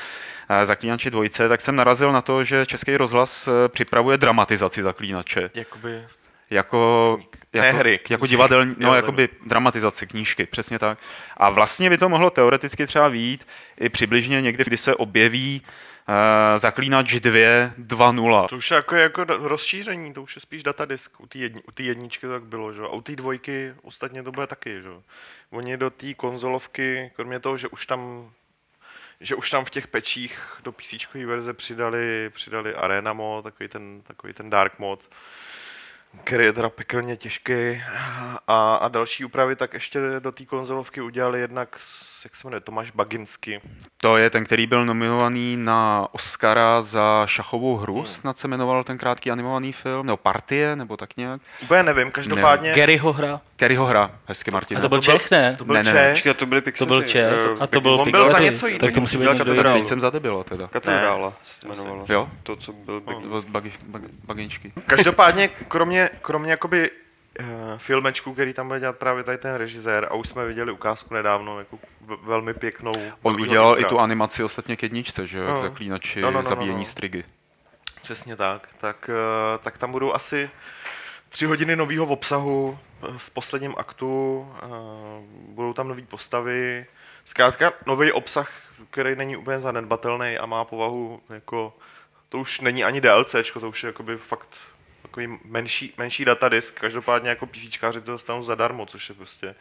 [0.49, 5.51] eh, Zaklínači dvojce, tak jsem narazil na to, že Český rozhlas eh, připravuje dramatizaci Zaklínače.
[5.55, 6.05] Jakoby,
[6.51, 7.21] Jako,
[7.53, 10.99] Ne jako, hry, jako divadelní, no jakoby dramatizaci knížky, přesně tak.
[11.37, 13.47] A vlastně by to mohlo teoreticky třeba výjít
[13.81, 15.73] i přibližně někdy, kdy se objeví uh,
[16.57, 17.31] Zaklínač 2
[17.79, 18.49] 2.0.
[18.49, 21.21] to už je jako, jako rozšíření, to už je spíš datadisk.
[21.21, 22.83] U té jedni, jedničky to tak bylo, že.
[22.83, 24.89] A u té dvojky ostatně to bude taky, že.
[25.51, 28.31] Oni do té konzolovky, kromě toho, že už tam
[29.21, 34.03] že už tam v těch pečích do PC verze přidali, přidali Arena mod, takový ten,
[34.03, 35.01] takový ten Dark mod,
[36.25, 37.83] který je teda pekelně těžký.
[38.47, 41.77] A, a další úpravy tak ještě do té konzolovky udělali jednak,
[42.25, 43.61] jak se jmenuje, Tomáš Baginsky.
[43.97, 48.99] To je ten, který byl nominovaný na Oscara za šachovou hru, snad se jmenoval ten
[48.99, 51.41] krátký animovaný film, nebo Partie, nebo tak nějak.
[51.63, 52.73] Úplně nevím, každopádně...
[52.73, 53.41] Garyho hra.
[53.57, 54.79] Kerryho hra, hezky Martin.
[54.79, 55.55] A to byl to Čech, ne?
[55.59, 56.13] To byl Ne, ne, Čech.
[56.13, 56.89] Počkej, to byly To pixely.
[56.89, 57.33] byl Čech.
[57.33, 58.81] eh, A to byl on byl za něco jiného.
[58.87, 59.73] Tak to musí být někdo jiný.
[59.73, 60.69] teď jsem zadebila teda.
[60.69, 62.05] Katedrála se to jmenovalo.
[62.09, 62.29] Jo?
[62.43, 64.73] To, co byl Big To byl bagi, bagi, baginčky.
[64.87, 66.91] Každopádně, kromě, kromě jakoby
[67.77, 71.59] filmečku, který tam bude dělat právě tady ten režisér, a už jsme viděli ukázku nedávno,
[71.59, 71.79] jako
[72.23, 72.93] velmi pěknou.
[73.23, 75.61] On udělal i tu animaci ostatně k jedničce, že jo, No.
[75.61, 76.85] zaklínači, No, no, no, no, zabíjení no.
[76.85, 77.25] strigy.
[78.03, 78.69] Přesně tak.
[78.81, 80.51] Tak, eh, tak tam budou asi
[81.29, 84.67] tři hodiny nového obsahu eh, v posledním aktu, eh,
[85.49, 86.87] budou tam nové postavy.
[87.25, 88.51] Zkrátka nový obsah,
[88.91, 91.77] který není úplně zanedbatelný a má povahu jako,
[92.29, 94.49] to už není ani DLCčko, to už je jakoby fakt
[95.19, 99.55] takový menší, menší datadisk, každopádně jako PCčkáři to dostanou zadarmo, což je prostě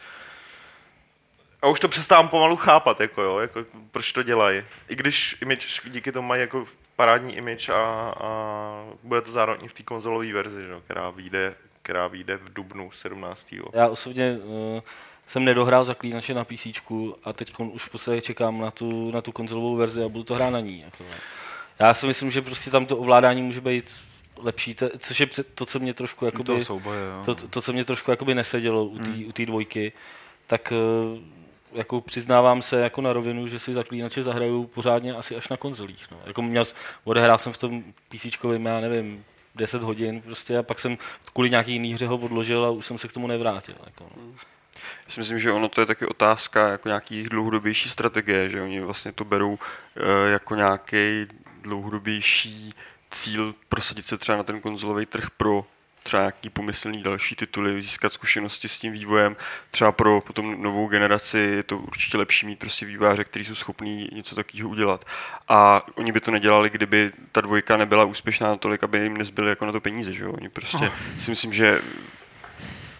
[1.62, 4.64] a už to přestávám pomalu chápat, jako jo, jako, proč to dělají.
[4.90, 6.66] I když image, díky tomu mají jako
[6.96, 8.30] parádní image a, a
[9.04, 10.82] bude to zároveň v té konzolové verzi, že?
[10.86, 13.56] která vyjde, která vyjde v dubnu 17.
[13.74, 14.82] Já osobně uh,
[15.28, 16.68] jsem nedohrál zaklínače na PC
[17.24, 20.36] a teď už v podstatě čekám na tu, na tu konzolovou verzi a budu to
[20.36, 20.82] hrát na ní.
[20.82, 21.04] Jako.
[21.80, 24.07] Já si myslím, že prostě tam to ovládání může být
[24.42, 27.24] lepší, to, což je to, co mě trošku jakoby, souboje, jo.
[27.26, 29.26] to, to, co mě trošku jakoby nesedělo u té Hmm.
[29.28, 29.92] u té dvojky,
[30.48, 31.20] tak eh,
[31.74, 36.06] jako přiznávám se jako na rovinu, že si zaklínače zahraju pořádně asi až na konzolích.
[36.12, 36.20] No.
[36.26, 36.64] Jako měl,
[37.04, 38.26] odehrál jsem v tom PC,
[38.64, 40.98] já nevím, 10 hodin prostě a pak jsem
[41.34, 43.76] kvůli nějaký jiný hře ho odložil a už jsem se k tomu nevrátil.
[43.86, 44.24] Jako, no.
[45.06, 48.82] Já si myslím, že ono to je taky otázka jako nějaký dlouhodobější strategie, že oni
[48.82, 49.60] vlastně to berou
[49.96, 51.28] eh, jako nějaký
[51.62, 52.74] dlouhodobější
[53.12, 55.66] cíl prosadit se třeba na ten konzolový trh pro
[56.08, 59.36] třeba nějaký pomyslný další tituly, získat zkušenosti s tím vývojem.
[59.72, 64.10] Třeba pro potom novou generaci je to určitě lepší mít prostě vývojáře, kteří jsou schopní
[64.12, 65.06] něco takového udělat.
[65.48, 69.66] A oni by to nedělali, kdyby ta dvojka nebyla úspěšná natolik, aby jim nezbyly jako
[69.66, 70.14] na to peníze.
[70.14, 70.24] Že?
[70.24, 70.32] jo.
[70.32, 71.82] Oni prostě si myslím, že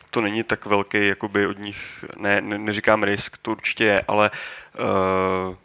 [0.10, 4.32] to není tak velký, jakoby od nich, ne, ne, neříkám risk, to určitě je, ale
[5.50, 5.56] uh,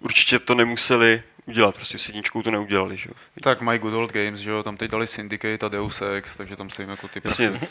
[0.00, 3.14] určitě to nemuseli udělat, prostě s jedničkou to neudělali, že jo.
[3.42, 6.56] Tak mají Good Old Games, že jo, tam teď dali Syndicate a Deus Ex, takže
[6.56, 7.66] tam se jim jako ty Jasně, prachy-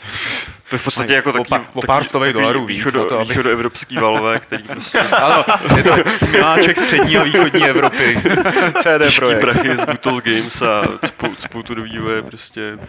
[0.70, 3.18] to je v podstatě jako o taký, pár- o pár stovek dolarů víc východo, to,
[3.18, 5.44] aby- východoevropský valve, který prostě Ano,
[5.76, 5.94] je to
[6.30, 8.18] miláček střední a východní Evropy.
[8.82, 9.40] CD těžký Projekt.
[9.40, 12.78] prachy z Good Old Games a cpou, cpou to do vývoje, prostě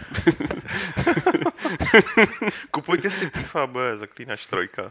[2.70, 4.82] Kupujte si FIFA, bude zaklínač trojka.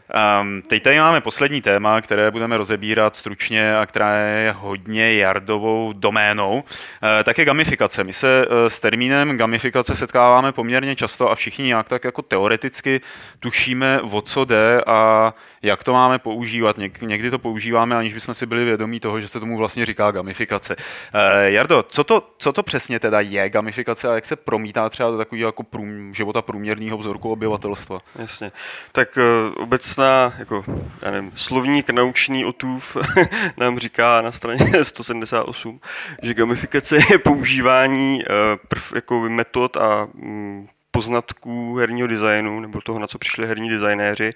[0.41, 5.88] Um, teď tady máme poslední téma, které budeme rozebírat stručně a která je hodně jardovou
[5.93, 6.53] doménou.
[6.53, 8.03] Uh, tak je gamifikace.
[8.03, 13.01] My se uh, s termínem gamifikace setkáváme poměrně často a všichni nějak tak jako teoreticky
[13.39, 16.77] tušíme, o co jde a jak to máme používat.
[16.77, 20.11] Něk, někdy to používáme, aniž bychom si byli vědomí toho, že se tomu vlastně říká
[20.11, 20.75] gamifikace.
[21.13, 25.11] Eh, Jardo, co to, co to přesně teda je gamifikace a jak se promítá třeba
[25.11, 27.99] do takového jako prům, života průměrného vzorku obyvatelstva?
[28.15, 28.51] Jasně.
[28.91, 30.63] Tak uh, obecná, jako,
[31.01, 32.97] já nevím, slovník naučný otův
[33.57, 35.79] nám říká na straně 178,
[36.21, 38.25] že gamifikace je používání uh,
[38.67, 40.69] prv, jako metod a um,
[40.99, 44.31] poznatků herního designu, nebo toho, na co přišli herní designéři,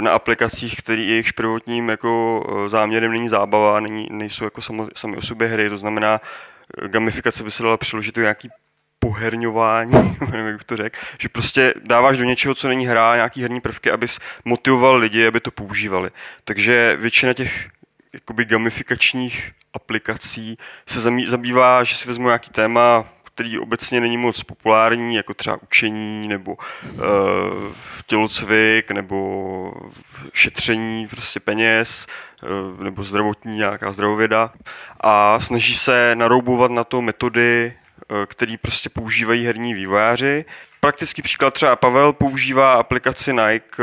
[0.00, 5.16] na aplikacích, který jejichž prvotním jako eh, záměrem není zábava, není, nejsou jako sami, sami
[5.16, 6.20] o sobě hry, to znamená,
[6.84, 8.48] eh, gamifikace by se dala přeložit do nějaký
[8.98, 9.92] poherňování,
[10.30, 13.90] nevím, jak to řekl, že prostě dáváš do něčeho, co není hra, nějaký herní prvky,
[13.90, 16.10] abys motivoval lidi, aby to používali.
[16.44, 17.68] Takže většina těch
[18.12, 23.04] jakoby gamifikačních aplikací se zabývá, že si vezmu nějaký téma,
[23.36, 27.00] který obecně není moc populární, jako třeba učení nebo uh,
[28.06, 29.72] tělocvik nebo
[30.32, 32.06] šetření prostě peněz
[32.42, 34.52] uh, nebo zdravotní nějaká zdravověda
[35.00, 37.72] a snaží se naroubovat na to metody,
[38.10, 40.44] uh, které prostě používají herní vývojáři.
[40.80, 43.82] Praktický příklad třeba Pavel používá aplikaci Nike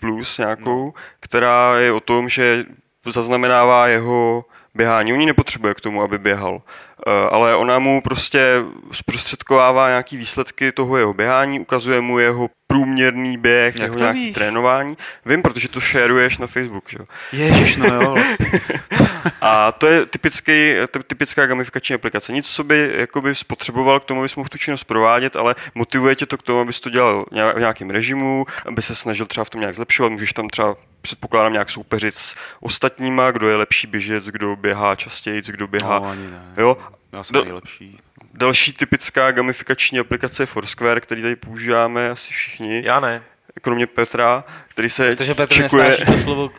[0.00, 0.92] Plus nějakou, no.
[1.20, 2.64] která je o tom, že
[3.06, 5.12] zaznamenává jeho běhání.
[5.12, 6.62] On ji nepotřebuje k tomu, aby běhal.
[7.06, 13.36] Eh, ale ona mu prostě zprostředkovává nějaký výsledky toho jeho běhání, ukazuje mu jeho průměrný
[13.36, 14.34] běh, Jak jeho nějaký víš?
[14.34, 14.96] trénování.
[15.26, 16.98] Vím, protože to šeruješ na Facebook, že?
[17.32, 18.60] Ježiš, no jo, vlastně.
[19.40, 20.74] A to je typický,
[21.06, 22.32] typická gamifikační aplikace.
[22.32, 26.26] Nic, co by jakoby spotřeboval k tomu, abys mohl tu činnost provádět, ale motivuje tě
[26.26, 29.60] to k tomu, abys to dělal v nějakém režimu, aby se snažil třeba v tom
[29.60, 30.12] nějak zlepšovat.
[30.12, 35.42] Můžeš tam třeba předpokládám nějak soupeřit s ostatníma, kdo je lepší běžec, kdo běhá častěji,
[35.46, 35.98] kdo běhá.
[35.98, 36.42] No, ani ne.
[36.56, 36.76] Jo?
[37.12, 37.98] Já jsem nejlepší.
[38.34, 42.82] Další typická gamifikační aplikace je Foursquare, který tady používáme asi všichni.
[42.84, 43.22] Já ne.
[43.60, 45.96] Kromě Petra, který se Protože Petr čekuje...
[46.06, 46.50] to slovo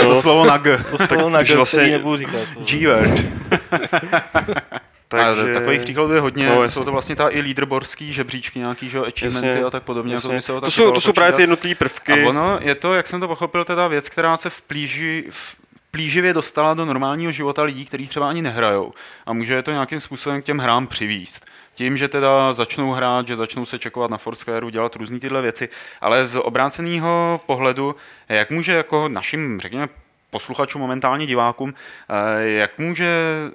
[0.00, 0.78] to slovo na G.
[0.90, 1.86] To slovo na G, vlastně...
[1.86, 2.48] nebudu říkat.
[2.64, 3.24] G-word.
[5.08, 5.54] Takže...
[5.54, 6.48] takových příkladů je hodně.
[6.48, 10.14] No, jsou to vlastně ta i leaderboardský žebříčky, nějaký že, achievementy jasně, a tak podobně.
[10.14, 10.54] Jako jasně.
[10.54, 12.12] Jako to, jsou, to jsou právě ty jednotlivé prvky.
[12.12, 15.56] A ono je to, jak jsem to pochopil, teda věc, která se v plíži, v
[15.90, 18.92] plíživě dostala do normálního života lidí, kteří třeba ani nehrajou.
[19.26, 21.46] A může to nějakým způsobem k těm hrám přivíst.
[21.74, 25.68] Tím, že teda začnou hrát, že začnou se čekovat na Foursquare, dělat různé tyhle věci,
[26.00, 27.96] ale z obráceného pohledu,
[28.28, 29.88] jak může jako našim, řekněme,
[30.30, 31.74] posluchačům, momentálně divákům,
[32.08, 33.10] eh, jak může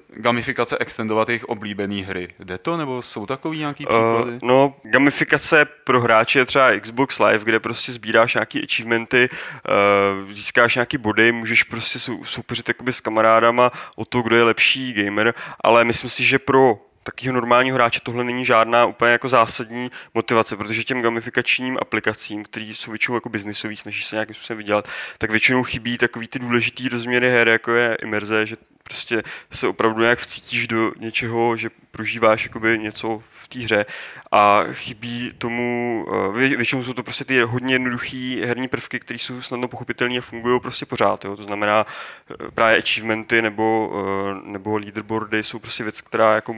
[0.10, 2.28] gamifikace extendovat jejich oblíbené hry?
[2.40, 4.32] Jde to, nebo jsou takový nějaký příklady?
[4.32, 10.32] Uh, no, gamifikace pro hráče je třeba Xbox Live, kde prostě sbíráš nějaký achievementy, uh,
[10.32, 15.84] získáš nějaký body, můžeš prostě soupeřit s kamarádama o to, kdo je lepší gamer, ale
[15.84, 20.84] myslím si, že pro takového normálního hráče tohle není žádná úplně jako zásadní motivace, protože
[20.84, 24.88] těm gamifikačním aplikacím, které jsou většinou jako biznisový, snaží se nějakým způsobem vydělat,
[25.18, 30.02] tak většinou chybí takový ty důležitý rozměry her, jako je imerze, že prostě se opravdu
[30.02, 33.86] nějak vcítíš do něčeho, že prožíváš jakoby něco v té hře
[34.32, 39.42] a chybí tomu, eh, většinou jsou to prostě ty hodně jednoduché herní prvky, které jsou
[39.42, 41.26] snadno pochopitelné a fungují prostě pořád.
[41.26, 41.36] Jo.
[41.36, 46.56] To znamená eh, právě achievementy nebo, eh, nebo leaderboardy jsou prostě věc, která jako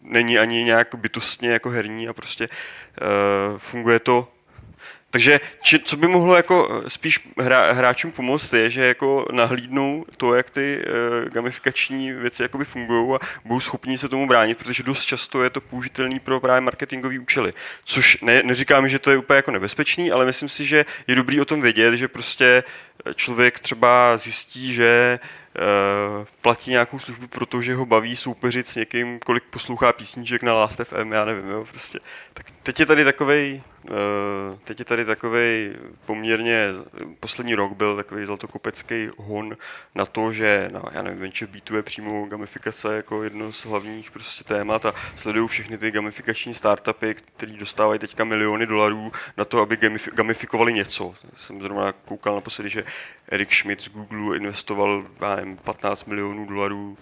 [0.00, 4.28] není ani nějak bytostně jako herní a prostě uh, funguje to
[5.10, 10.04] takže či, co by mohlo jako eh, spíš hra, hráčům pomoct je, že jako nahlídnou
[10.16, 14.82] to, jak ty uh, gamifikační věci jakoby fungují a budou schopni se tomu bránit, protože
[14.82, 17.52] dost často je to použitelný pro právě marketingové účely.
[17.84, 21.40] Což ne, neříkám, že to je úplně jako nebezpečný, ale myslím si, že je dobrý
[21.40, 22.64] o tom vědět, že prostě
[23.14, 25.18] člověk třeba zjistí, že
[26.40, 31.12] platí nějakou službu, protože ho baví soupeřit s někým, kolik poslouchá písniček na Last FM,
[31.12, 31.98] já nevím, jo, prostě.
[32.34, 33.62] Tak teď je tady takovej,
[34.64, 36.66] teď je tady takovej poměrně,
[37.20, 39.56] poslední rok byl takový zlatokopecký hon
[39.94, 44.10] na to, že, no, já nevím, Venture Beatu je přímo gamifikace jako jedno z hlavních
[44.10, 49.60] prostě témat a sledují všechny ty gamifikační startupy, které dostávají teďka miliony dolarů na to,
[49.60, 49.78] aby
[50.14, 51.14] gamifikovali něco.
[51.36, 52.84] Jsem zrovna koukal naposledy, že
[53.28, 56.98] Eric Schmidt z Google investoval, já nevím, 15 milionů dolarů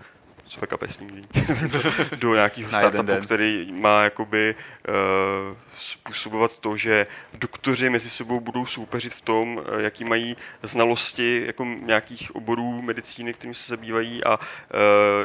[0.49, 1.23] své kapesní
[2.17, 4.55] do nějakého startupu, který má jakoby
[4.89, 11.43] uh, způsobovat to, že doktoři mezi sebou budou soupeřit v tom, uh, jaký mají znalosti
[11.47, 14.45] jako nějakých oborů medicíny, kterým se zabývají a uh,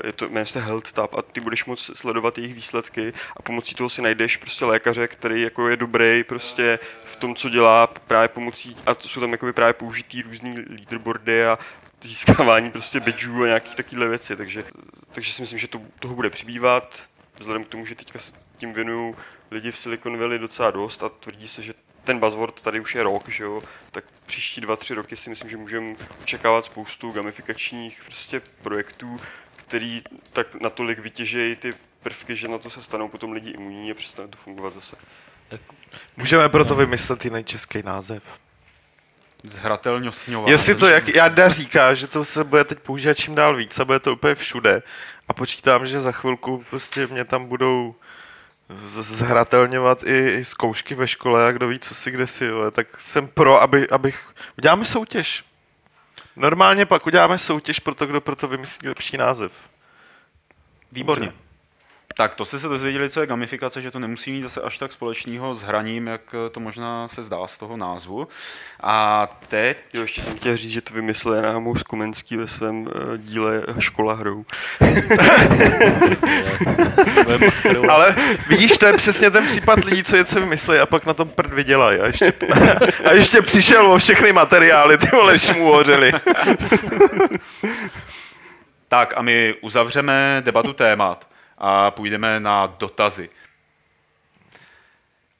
[0.05, 3.75] je to, jmenuje se Health Tab a ty budeš moct sledovat jejich výsledky a pomocí
[3.75, 8.27] toho si najdeš prostě lékaře, který jako je dobrý prostě v tom, co dělá právě
[8.27, 11.59] pomocí, a jsou tam jakoby právě použitý různý leaderboardy a
[12.03, 14.63] získávání prostě badgeů a nějakých takovýhle věci, takže,
[15.11, 17.03] takže si myslím, že to, toho bude přibývat,
[17.39, 19.15] vzhledem k tomu, že teďka s tím věnují
[19.51, 23.03] lidi v Silicon Valley docela dost a tvrdí se, že ten buzzword tady už je
[23.03, 23.61] rok, že jo,
[23.91, 29.17] tak příští dva, tři roky si myslím, že můžeme očekávat spoustu gamifikačních prostě projektů,
[29.55, 30.01] který
[30.33, 34.27] tak natolik vytěžejí ty prvky, že na to se stanou potom lidi imunní a přestane
[34.27, 34.95] to fungovat zase.
[36.17, 38.23] Můžeme proto vymyslet jiný český název.
[39.43, 40.51] Zhratelňosňová.
[40.51, 43.85] Jestli to, jak Jarda říká, že to se bude teď používat čím dál víc a
[43.85, 44.83] bude to úplně všude
[45.27, 47.95] a počítám, že za chvilku prostě mě tam budou
[48.85, 52.87] zhratelňovat i, i zkoušky ve škole a kdo ví, co si kde si, ale tak
[53.01, 54.19] jsem pro, aby, abych...
[54.57, 55.43] Uděláme soutěž.
[56.35, 59.51] Normálně pak uděláme soutěž pro to, kdo pro to vymyslí lepší název.
[60.91, 61.25] Výborně.
[61.25, 61.42] Dobře.
[62.15, 64.91] Tak to jste se dozvěděli, co je gamifikace, že to nemusí mít zase až tak
[64.91, 68.27] společného s hraním, jak to možná se zdá z toho názvu.
[68.83, 72.81] A teď Jo, ještě jsem chtěl říct, že to vymyslel Jan Amos Komenský ve svém
[72.81, 74.45] uh, díle Škola hrou.
[77.89, 78.15] Ale
[78.49, 81.53] vidíš, to je přesně ten případ lidí, co něco vymyslí a pak na tom prd
[81.53, 81.99] vydělají.
[81.99, 82.33] A ještě,
[83.05, 86.11] a ještě přišel o všechny materiály, ty vole, mu hořeli.
[88.87, 91.32] Tak a my uzavřeme debatu témat
[91.65, 93.29] a půjdeme na dotazy.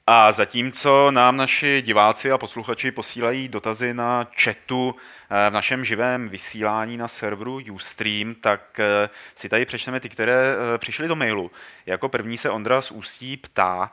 [0.06, 4.94] A zatímco nám naši diváci a posluchači posílají dotazy na chatu
[5.30, 10.54] eh, v našem živém vysílání na serveru Ustream, tak eh, si tady přečteme ty, které
[10.54, 11.50] eh, přišly do mailu.
[11.86, 13.92] Jako první se Ondra z Ústí ptá,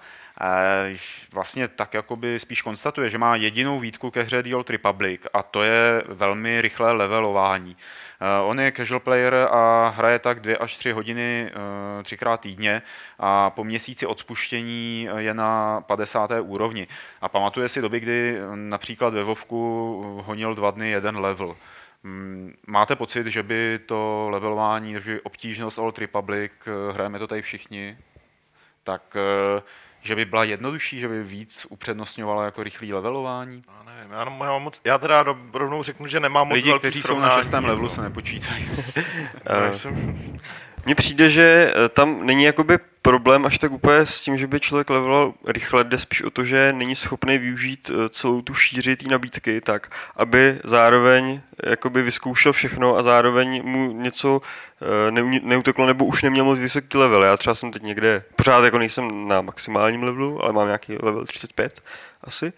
[1.31, 5.43] vlastně tak jakoby spíš konstatuje, že má jedinou výtku ke hře The Old Republic a
[5.43, 7.77] to je velmi rychlé levelování.
[8.21, 12.81] Eh, On je casual player a hraje tak dvě až tři hodiny eh, třikrát týdně
[13.19, 16.31] a po měsíci od spuštění eh, je na 50.
[16.41, 16.87] úrovni.
[17.21, 21.55] A pamatuje si doby, kdy například ve Vovku honil dva dny jeden level.
[22.03, 26.51] Mm, Máte pocit, že by to levelování, že obtížnost Old Republic,
[26.91, 27.97] hrajeme to tady všichni,
[28.83, 29.17] tak
[30.01, 33.61] že by byla jednodušší, že by víc upřednostňovala jako rychlý levelování?
[33.67, 34.11] Já nevím,
[34.43, 37.37] já, moc, já teda ro- rovnou řeknu, že nemám moc Lidi, velký kteří jsou na
[37.37, 37.89] šestém levelu, no.
[37.89, 38.69] se nepočítají.
[39.45, 40.37] Já jsem-
[40.85, 44.59] Mně přijde, že eh, tam není jakoby problém až tak úplně s tím, že by
[44.59, 48.95] člověk leveloval rychle, jde spíš o to, že není schopný využít eh, celou tu šíři
[48.95, 54.41] té nabídky tak, aby zároveň jakoby vyzkoušel všechno a zároveň mu něco
[55.07, 55.11] eh,
[55.41, 57.23] neuteklo nebo už neměl moc vysoký level.
[57.23, 61.25] Já třeba jsem teď někde, pořád jako nejsem na maximálním levelu, ale mám nějaký level
[61.25, 61.81] 35
[62.23, 62.53] asi.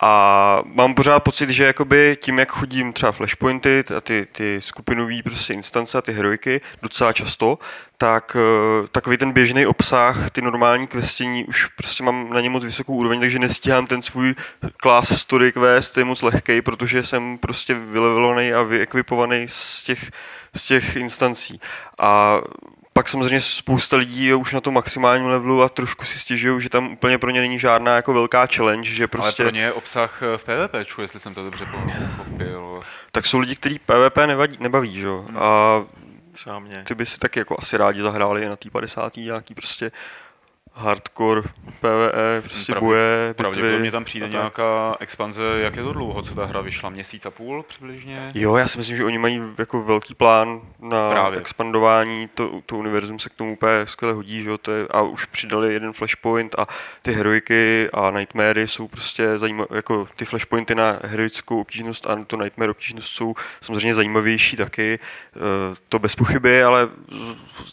[0.00, 5.22] A mám pořád pocit, že jakoby tím, jak chodím třeba flashpointy a ty, ty skupinové
[5.24, 7.58] prostě instance a ty heroiky docela často,
[7.98, 12.64] tak eh, takový ten běžný obsah, ty normální questění, už prostě mám na ně moc
[12.64, 14.34] vysokou úroveň, takže nestíhám ten svůj
[14.82, 20.10] class story quest, je moc lehký, protože jsem prostě vylevelovaný a vyekvipovaný z těch,
[20.54, 21.60] z těch instancí.
[21.98, 22.40] A
[22.96, 26.68] pak samozřejmě spousta lidí je už na tom maximálním levelu a trošku si stěžují, že
[26.68, 29.42] tam úplně pro ně není žádná jako velká challenge, že prostě...
[29.42, 32.80] Ale pro ně je obsah eh, v PvP, jestli jsem to dobře pochopil.
[33.12, 35.26] tak jsou lidi, kteří PvP nevadí, nebaví, že jo?
[35.38, 35.82] A
[36.32, 36.84] Třeba mě.
[36.86, 39.16] ty by si taky jako asi rádi zahráli na té 50.
[39.16, 39.90] nějaký prostě
[40.78, 41.42] hardcore
[41.80, 43.90] PvE, prostě Pravdě- boje, Pravděpodobně bitvy.
[43.90, 47.62] tam přijde nějaká expanze, jak je to dlouho, co ta hra vyšla, měsíc a půl
[47.68, 48.30] přibližně?
[48.34, 51.40] Jo, já si myslím, že oni mají jako velký plán na Právě.
[51.40, 55.02] expandování, to, to univerzum se k tomu úplně skvěle hodí, že jo, to je, a
[55.02, 56.66] už přidali jeden flashpoint a
[57.02, 62.36] ty heroiky a nightmary jsou prostě zajímavé, jako ty flashpointy na heroickou obtížnost a to
[62.36, 64.98] nightmare obtížnost jsou samozřejmě zajímavější taky,
[65.36, 65.40] eh,
[65.88, 66.88] to bez pochyby, ale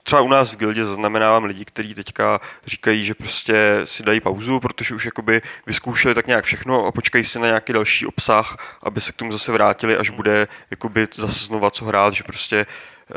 [0.03, 4.59] třeba u nás v gildě zaznamenávám lidi, kteří teďka říkají, že prostě si dají pauzu,
[4.59, 9.01] protože už jakoby vyzkoušeli tak nějak všechno a počkají si na nějaký další obsah, aby
[9.01, 13.15] se k tomu zase vrátili, až bude jakoby zase znova co hrát, že prostě eh,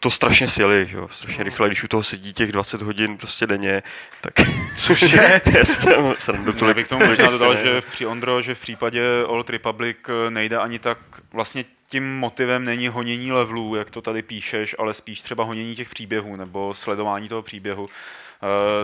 [0.00, 3.46] to strašně sjeli, že jo, strašně rychle, když u toho sedí těch 20 hodin prostě
[3.46, 3.82] denně,
[4.20, 4.34] tak
[4.76, 5.40] cože?
[5.58, 6.76] Jasně, srandu Já tolik.
[6.76, 10.30] bych k tomu možná dodal, že v při Ondro, že v případě Old Republic eh,
[10.30, 10.98] nejde ani tak,
[11.32, 15.88] vlastně tím motivem není honění levelů, jak to tady píšeš, ale spíš třeba honění těch
[15.88, 17.88] příběhů nebo sledování toho příběhu,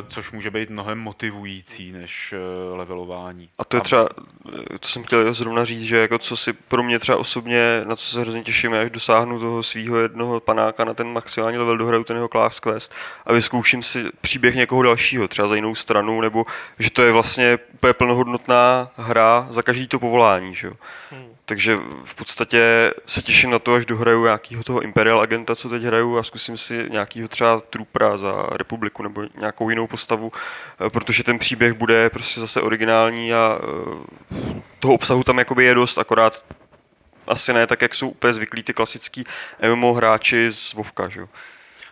[0.09, 3.49] což může být mnohem motivující než eh, levelování.
[3.59, 4.09] A to je třeba,
[4.81, 8.11] to jsem chtěl zrovna říct, že jako co si pro mě třeba osobně, na co
[8.11, 12.17] se hrozně těším, až dosáhnu toho svého jednoho panáka na ten maximální level, dohraju ten
[12.17, 12.95] jeho class quest
[13.27, 16.47] a vyzkouším si příběh někoho dalšího, třeba za jinou stranu, nebo
[16.79, 20.75] že to je vlastně úplně plnohodnotná hra za každý to povolání, že jo.
[21.49, 25.83] Takže v podstatě se těším na to, až dohraju nějakého toho Imperial agenta, co teď
[25.83, 30.33] hraju a zkusím si nějakého třeba Troopera za republiku nebo nějakou jinou postavu,
[30.87, 35.75] eh, protože ten příběh bude prostě zase originální a eh, toho obsahu tam jakoby je
[35.75, 36.45] dost, akorát
[37.27, 39.25] asi ne tak, jak jsou úplně zvyklí ty klasický
[39.75, 41.29] MMO hráči z Vovka, že jo.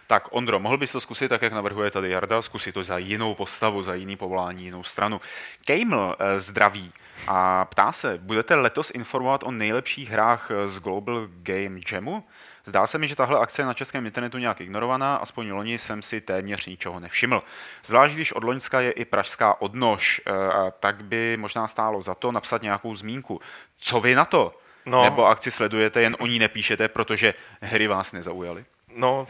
[0.07, 3.34] Tak, Ondro, mohl bys to zkusit tak, jak navrhuje tady Jarda, zkusit to za jinou
[3.34, 5.20] postavu, za jiný povolání, jinou stranu.
[5.64, 6.92] Kejml eh, zdraví
[7.28, 12.24] a ptá se, budete letos informovat o nejlepších hrách eh, z Global Game Jamu?
[12.64, 16.02] Zdá se mi, že tahle akce je na českém internetu nějak ignorovaná, aspoň loni jsem
[16.02, 17.42] si téměř ničeho nevšiml.
[17.84, 20.32] Zvlášť když od Loňska je i pražská odnož, eh,
[20.80, 23.40] tak by možná stálo za to napsat nějakou zmínku.
[23.78, 24.59] Co vy na to?
[24.86, 25.02] No.
[25.04, 28.64] Nebo akci sledujete, jen o ní nepíšete, protože hry vás nezaujaly?
[28.97, 29.26] No,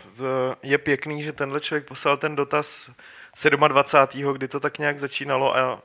[0.63, 2.91] je pěkný, že tenhle člověk poslal ten dotaz
[3.69, 4.33] 27.
[4.33, 5.83] kdy to tak nějak začínalo a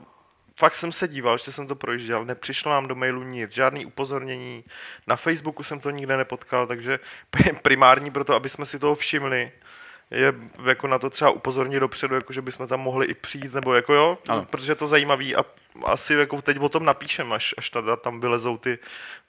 [0.59, 4.63] fakt jsem se díval, že jsem to projížděl, nepřišlo nám do mailu nic, žádný upozornění,
[5.07, 6.99] na Facebooku jsem to nikde nepotkal, takže
[7.61, 9.51] primární pro to, aby jsme si toho všimli,
[10.11, 10.33] je
[10.65, 13.93] jako na to třeba upozornit dopředu, jako že bychom tam mohli i přijít, nebo jako
[13.93, 14.45] jo, ano.
[14.49, 15.45] protože je to zajímavý a
[15.85, 18.79] asi jako teď o tom napíšem, až, až tada tam vylezou ty,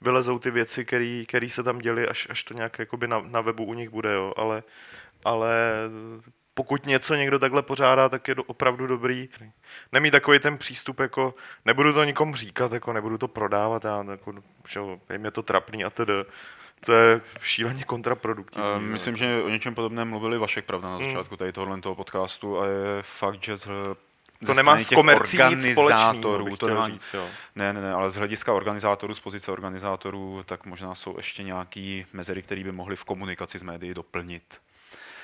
[0.01, 0.85] vylezou ty věci,
[1.27, 4.13] které se tam děly, až, až to nějak jakoby na, na webu u nich bude,
[4.13, 4.63] jo, ale,
[5.25, 5.53] ale
[6.53, 9.29] pokud něco někdo takhle pořádá, tak je to opravdu dobrý.
[9.91, 14.33] Nemí takový ten přístup, jako nebudu to nikomu říkat, jako nebudu to prodávat, já, jako,
[14.67, 14.79] že
[15.23, 16.13] je to trapný a tedy
[16.85, 18.69] to je šíleně kontraproduktivní.
[18.69, 21.05] Uh, myslím, že o něčem podobném mluvili Vašek, pravda, na mm.
[21.05, 23.67] začátku tady tohohle toho podcastu a je fakt, že z
[24.45, 27.27] to nemá s komercí nic společného, to nemá, říct, jo.
[27.55, 32.05] Ne, ne, ne, ale z hlediska organizátorů, z pozice organizátorů, tak možná jsou ještě nějaký
[32.13, 34.43] mezery, které by mohly v komunikaci s médií doplnit.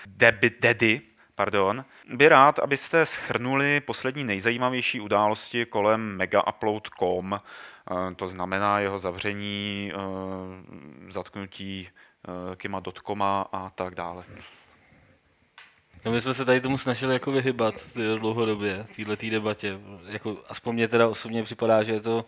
[0.05, 1.01] Debi, Dedi,
[1.36, 7.38] pardon, by rád, abyste schrnuli poslední nejzajímavější události kolem megaupload.com,
[8.16, 14.24] to znamená jeho zavření, eh, zatknutí eh, Kima Dotkoma a tak dále.
[16.06, 17.76] No my jsme se tady tomu snažili jako vyhybat
[18.18, 19.80] dlouhodobě, této debatě.
[20.06, 22.26] Jako, aspoň mě teda osobně připadá, že je to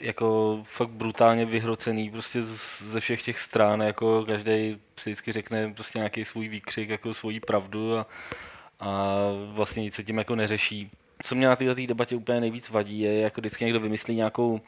[0.00, 5.98] jako fakt brutálně vyhrocený prostě ze všech těch stran, jako každý si vždycky řekne prostě
[5.98, 8.06] nějaký svůj výkřik, jako svoji pravdu a,
[8.80, 9.16] a
[9.52, 10.90] vlastně nic se tím jako neřeší.
[11.24, 14.60] Co mě na této debatě úplně nejvíc vadí, je jako vždycky někdo vymyslí nějakou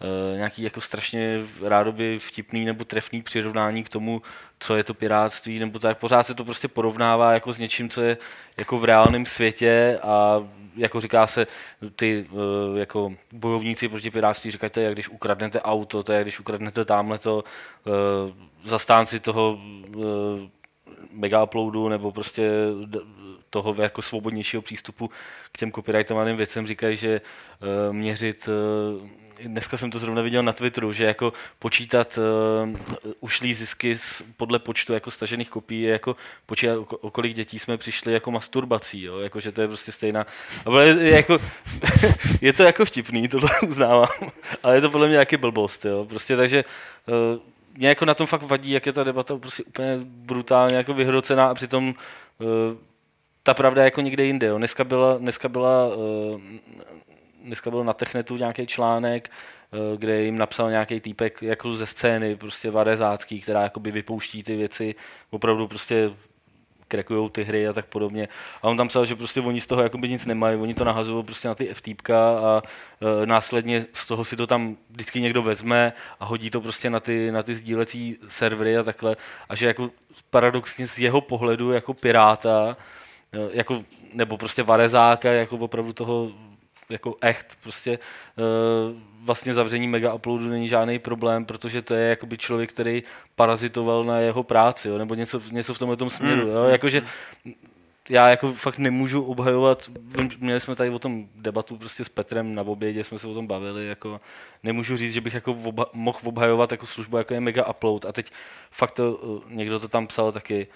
[0.00, 4.22] Uh, nějaký jako strašně rádoby vtipný nebo trefný přirovnání k tomu,
[4.58, 5.98] co je to piráctví, nebo tak.
[5.98, 8.18] Pořád se to prostě porovnává jako s něčím, co je
[8.58, 11.46] jako v reálném světě a jako říká se,
[11.96, 16.40] ty uh, jako bojovníci proti piráctví říkají, to je, když ukradnete auto, to je, když
[16.40, 17.44] ukradnete tamhle to
[17.86, 17.92] uh,
[18.64, 19.58] zastánci toho
[21.12, 22.50] mega uploadu nebo prostě
[23.50, 25.10] toho jako svobodnějšího přístupu
[25.52, 27.20] k těm copyrightovaným věcem říkají, že
[27.60, 29.08] uh, měřit uh,
[29.46, 32.76] dneska jsem to zrovna viděl na Twitteru, že jako počítat uh,
[33.20, 36.16] ušlý zisky z, podle počtu jako stažených kopií je jako
[36.46, 39.18] počítat, o kolik dětí jsme přišli jako masturbací, jo?
[39.18, 40.26] Jako, že to je prostě stejná.
[40.64, 41.38] Ale je, je, jako,
[42.40, 44.08] je to jako vtipný, to uznávám,
[44.62, 46.04] ale je to podle mě nějaký blbost, jo?
[46.08, 46.64] Prostě takže
[47.06, 47.40] uh,
[47.78, 51.46] mě jako na tom fakt vadí, jak je ta debata prostě úplně brutálně jako vyhrocená
[51.46, 51.94] a přitom
[52.38, 52.46] uh,
[53.42, 54.46] ta pravda je jako někde jinde.
[54.46, 54.58] Jo.
[54.58, 56.40] Dneska byla, dneska byla uh,
[57.44, 59.30] dneska byl na Technetu nějaký článek,
[59.72, 64.56] eh, kde jim napsal nějaký týpek jako ze scény, prostě varezácký, která jakoby vypouští ty
[64.56, 64.94] věci,
[65.30, 66.10] opravdu prostě
[66.88, 68.28] krekují ty hry a tak podobně.
[68.62, 71.24] A on tam psal, že prostě oni z toho jakoby nic nemají, oni to nahazují
[71.24, 72.62] prostě na ty FTP a
[73.22, 77.00] e, následně z toho si to tam vždycky někdo vezme a hodí to prostě na
[77.00, 79.16] ty, na ty sdílecí servery a takhle.
[79.48, 79.90] A že jako
[80.30, 82.76] paradoxně z jeho pohledu jako piráta,
[83.32, 83.84] e, jako,
[84.14, 86.30] nebo prostě varezáka, jako opravdu toho
[86.90, 87.98] jako echt, prostě
[88.36, 93.02] uh, vlastně zavření mega uploadu není žádný problém, protože to je jakoby člověk, který
[93.34, 96.52] parazitoval na jeho práci, jo, nebo něco, něco v tomhle tom směru, mm.
[96.52, 97.02] jo, jakože
[98.10, 99.90] já jako fakt nemůžu obhajovat,
[100.38, 103.46] měli jsme tady o tom debatu prostě s Petrem na obědě, jsme se o tom
[103.46, 104.20] bavili, jako
[104.62, 108.12] nemůžu říct, že bych jako obha, mohl obhajovat jako službu, jako je mega upload a
[108.12, 108.30] teď
[108.70, 110.66] fakt to, eh, někdo to tam psal taky,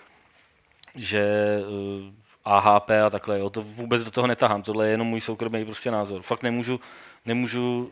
[0.95, 2.13] že uh,
[2.45, 5.91] AHP a takhle, jo, to vůbec do toho netahám, tohle je jenom můj soukromý prostě
[5.91, 6.23] názor.
[6.23, 6.81] Fakt nemůžu,
[7.27, 7.91] nemůžu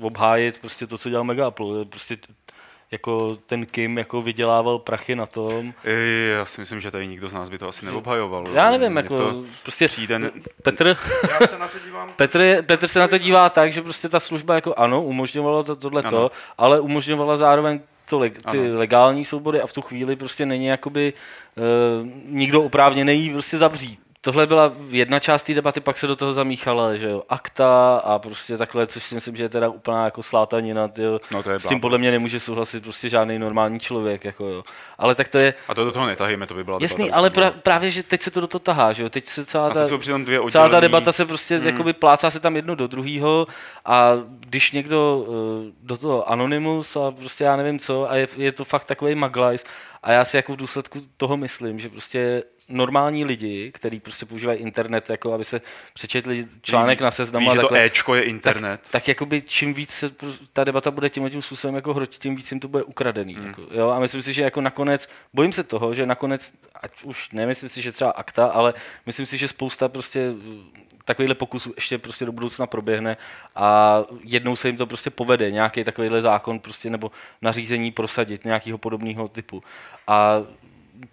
[0.00, 2.16] obhájit prostě to, co dělal Mega Apple, prostě
[2.90, 5.74] jako ten Kim jako vydělával prachy na tom.
[6.38, 8.44] Já si myslím, že tady nikdo z nás by to asi neobhajoval.
[8.52, 10.30] Já nevím, jako to prostě přijde.
[10.62, 10.96] Petr,
[11.40, 12.12] Já se na to dívám.
[12.16, 15.76] Petr, Petr se na to dívá tak, že prostě ta služba jako ano, umožňovala to,
[15.76, 17.80] tohleto, ale umožňovala zároveň
[18.12, 18.78] to leg, ty ano.
[18.78, 21.12] legální soubory a v tu chvíli prostě není jakoby
[21.56, 26.32] uh, nikdo oprávněný prostě zavřít tohle byla jedna část té debaty, pak se do toho
[26.32, 30.22] zamíchala, že jo, akta a prostě takhle, což si myslím, že je teda úplná jako
[30.22, 31.20] slátanina, tyjo.
[31.30, 34.64] No to je s tím podle mě nemůže souhlasit prostě žádný normální člověk, jako jo.
[34.98, 35.54] Ale tak to je...
[35.68, 38.30] A to do toho netahíme, to by byla Jasný, ale pra, právě, že teď se
[38.30, 39.86] to do toho tahá, že jo, teď se celá ta,
[40.24, 41.66] dvě celá ta debata se prostě hmm.
[41.66, 43.46] jakoby plácá se tam jedno do druhého
[43.84, 45.34] a když někdo uh,
[45.82, 49.64] do toho anonymus a prostě já nevím co a je, je to fakt takový maglajs
[50.02, 52.42] A já si jako v důsledku toho myslím, že prostě
[52.72, 55.60] normální lidi, kteří prostě používají internet, jako aby se
[55.94, 57.50] přečetli článek na seznamu.
[57.50, 58.80] Víš, že to Ečko je internet.
[58.82, 60.10] Tak, tak jakoby čím víc se
[60.52, 63.34] ta debata bude tím tím způsobem jako hrotit, tím víc jim to bude ukradený.
[63.34, 63.46] Hmm.
[63.46, 63.90] Jako, jo?
[63.90, 66.52] A myslím si, že jako nakonec, bojím se toho, že nakonec,
[66.82, 68.74] ať už nemyslím si, že třeba akta, ale
[69.06, 70.32] myslím si, že spousta prostě
[71.04, 73.16] takovýhle pokus ještě prostě do budoucna proběhne
[73.56, 77.10] a jednou se jim to prostě povede, nějaký takovýhle zákon prostě nebo
[77.42, 79.62] nařízení prosadit, nějakého podobného typu.
[80.06, 80.42] A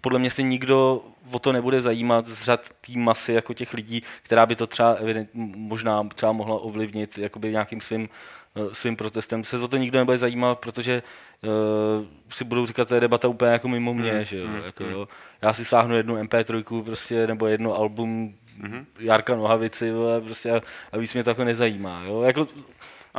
[0.00, 4.02] podle mě si nikdo o to nebude zajímat z řad té masy jako těch lidí,
[4.22, 4.96] která by to třeba
[5.34, 8.08] možná třeba mohla ovlivnit jakoby nějakým svým,
[8.56, 9.44] eh, svým protestem.
[9.44, 11.02] Se o to nikdo nebude zajímat, protože
[11.42, 14.46] uh, si budou říkat, to je debata úplně jako mimo mě, mm, že jo?
[14.46, 14.90] Mm, jako, mm.
[14.90, 15.08] jo.
[15.42, 18.84] Já si sáhnu jednu MP3 prostě, nebo jedno album mm-hmm.
[18.98, 19.92] Jarka Nohavici,
[20.24, 20.60] prostě a,
[20.92, 22.02] a víc mě to jako nezajímá.
[22.04, 22.22] Jo?
[22.22, 22.48] Jako,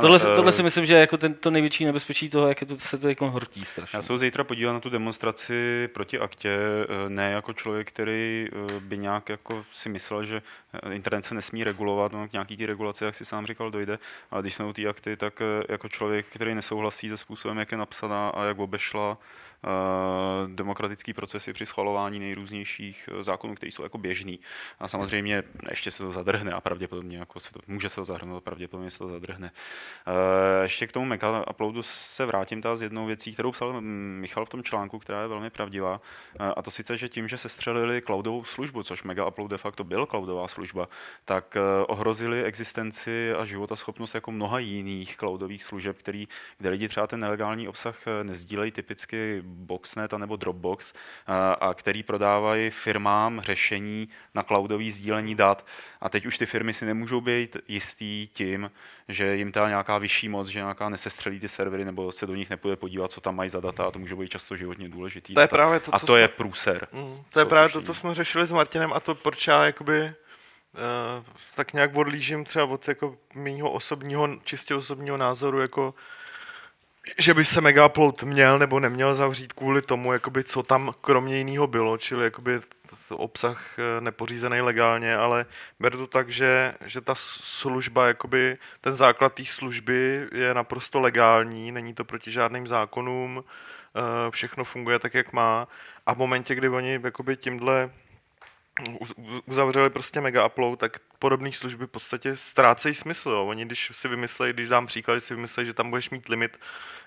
[0.00, 2.66] Tohle, ano, tohle si myslím, že je jako ten, to největší nebezpečí toho, jak je
[2.66, 3.96] to, se to jako hrotí strašně.
[3.96, 8.80] Já se zítra podíval na tu demonstraci proti aktě, eh, ne jako člověk, který eh,
[8.80, 12.66] by nějak jako si myslel, že eh, internet se nesmí regulovat, no, k nějaký ty
[12.66, 13.98] regulace, jak si sám říkal, dojde,
[14.30, 17.78] ale když jsme u té akty, tak jako člověk, který nesouhlasí se způsobem, jak je
[17.78, 19.18] napsaná a jak obešla
[19.51, 19.51] Eh,
[20.46, 24.40] demokratický procesy při schvalování nejrůznějších eh, zákonů, které jsou jako běžný.
[24.78, 28.44] A samozřejmě ještě se to zadrhne a pravděpodobně jako se to, může se to zahrnout,
[28.44, 29.52] pravděpodobně se to zadrhne.
[30.06, 34.46] Eh, ještě k tomu mega uploadu se vrátím ta z jednou věcí, kterou psal Michal
[34.46, 36.00] v tom článku, která je velmi pravdivá.
[36.56, 39.84] A to sice, že tím, že se střelili cloudovou službu, což mega upload de facto
[39.84, 40.88] byl cloudová služba,
[41.24, 41.56] tak
[41.86, 47.68] ohrozili existenci a životaschopnost jako mnoha jiných cloudových služeb, který, kde lidi třeba ten nelegální
[47.68, 50.92] obsah nezdílejí typicky Boxnet nebo Dropbox,
[51.60, 55.66] a který prodávají firmám řešení na cloudové sdílení dat.
[56.00, 58.70] A teď už ty firmy si nemůžou být jistý tím,
[59.08, 62.50] že jim ta nějaká vyšší moc, že nějaká nesestřelí ty servery nebo se do nich
[62.50, 65.34] nepůjde podívat, co tam mají za data a to může být často životně důležitý.
[65.34, 66.20] To je právě to, a to jsme...
[66.20, 66.88] je průser.
[66.92, 70.14] Mm, to je právě to, co jsme řešili s Martinem a to proč já jakoby
[70.74, 71.24] Uh,
[71.54, 75.94] tak nějak odlížím třeba od jako mýho osobního, čistě osobního názoru, jako
[77.18, 81.66] že by se Megaupload měl nebo neměl zavřít kvůli tomu, jakoby, co tam kromě jiného
[81.66, 82.60] bylo, čili jakoby
[83.10, 85.46] obsah eh, nepořízený legálně, ale
[85.80, 91.72] beru to tak, že, že ta služba, jakoby, ten základ té služby je naprosto legální,
[91.72, 95.68] není to proti žádným zákonům, eh, všechno funguje tak, jak má.
[96.06, 97.90] A v momentě, kdy oni jakoby tímhle
[99.46, 103.30] uzavřeli prostě mega upload, tak podobné služby v podstatě ztrácejí smysl.
[103.30, 103.46] Jo.
[103.46, 106.58] Oni, když si vymyslejí, když dám příklad, si vymyslejí, že tam budeš mít limit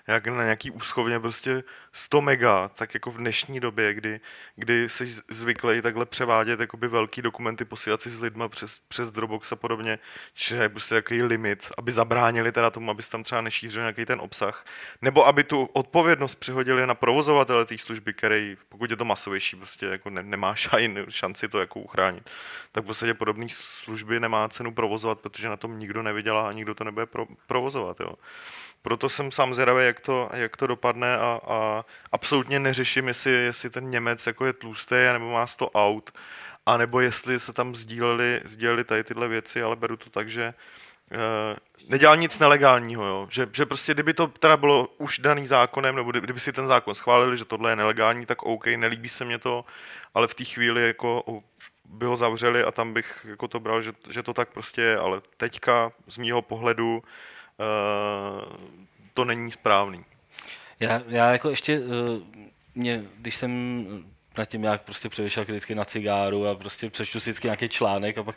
[0.06, 4.20] jak na nějaký úschovně prostě 100 mega, tak jako v dnešní době, kdy,
[4.56, 9.52] kdy jsi zvyklý takhle převádět jakoby velký dokumenty, posílat si s lidma přes, přes Dropbox
[9.52, 9.98] a podobně,
[10.34, 14.20] že je prostě jaký limit, aby zabránili teda tomu, aby tam třeba nešířil nějaký ten
[14.20, 14.66] obsah,
[15.02, 19.86] nebo aby tu odpovědnost přihodili na provozovatele té služby, který, pokud je to masovější, prostě
[19.86, 20.54] jako ne, nemá
[21.08, 22.30] šanci to jako uchránit,
[22.72, 26.74] tak v podstatě podobné služby nemá cenu provozovat, protože na tom nikdo nevydělá a nikdo
[26.74, 28.00] to nebude pro, provozovat.
[28.00, 28.12] Jo
[28.86, 33.70] proto jsem sám zvědavý, jak to, jak to dopadne a, a absolutně neřeším, jestli, jestli
[33.70, 36.10] ten Němec jako je tlustý nebo má 100 aut,
[36.66, 40.42] a nebo jestli se tam sdíleli, sdíleli tady tyhle věci, ale beru to tak, že
[40.42, 40.54] e,
[41.88, 43.28] nedělal nic nelegálního, jo?
[43.30, 46.94] Že, že prostě kdyby to teda bylo už daný zákonem, nebo kdyby si ten zákon
[46.94, 49.64] schválili, že tohle je nelegální, tak OK, nelíbí se mě to,
[50.14, 51.42] ale v té chvíli jako
[51.88, 54.98] by ho zavřeli a tam bych jako to bral, že, že to tak prostě je,
[54.98, 57.02] ale teďka z mýho pohledu
[57.60, 58.56] Eh,
[59.14, 60.04] to není správný.
[60.80, 62.42] Já, já jako ještě, eh,
[62.74, 63.86] mě, když jsem
[64.38, 68.18] nad tím nějak prostě přemýšlel vždycky na cigáru a prostě přečtu si vždycky nějaký článek
[68.18, 68.36] a pak,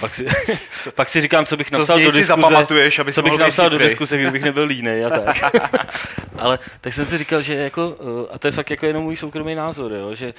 [0.00, 0.26] pak, si,
[0.94, 3.78] pak si říkám, co bych napsal co do diskuze, zapamatuješ, aby co bych napsal do
[3.78, 5.54] diskuze, kdybych nebyl línej a tak.
[6.38, 9.16] Ale tak jsem si říkal, že jako, eh, a to je fakt jako jenom můj
[9.16, 10.34] soukromý názor, jo, že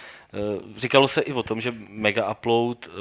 [0.77, 2.93] říkalo se i o tom, že Mega Upload uh,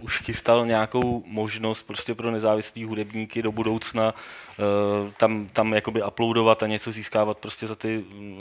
[0.00, 6.62] už chystal nějakou možnost prostě pro nezávislý hudebníky do budoucna uh, tam, tam jakoby uploadovat
[6.62, 8.36] a něco získávat prostě za ty, uh,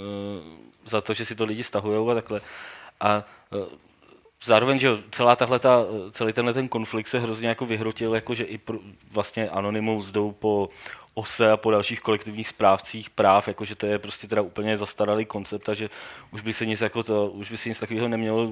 [0.85, 2.41] za to, že si to lidi stahujou a takhle.
[2.99, 3.77] A e,
[4.43, 8.43] zároveň, že celá tahle ta, celý tenhle ten konflikt se hrozně jako vyhrotil, jako že
[8.43, 8.79] i pro,
[9.11, 10.69] vlastně Anonymous jdou po
[11.13, 15.69] OSE a po dalších kolektivních správcích práv, jakože to je prostě teda úplně zastaralý koncept
[15.69, 15.89] a že
[16.31, 18.51] už by se nic, jako to, už by se nic takového nemělo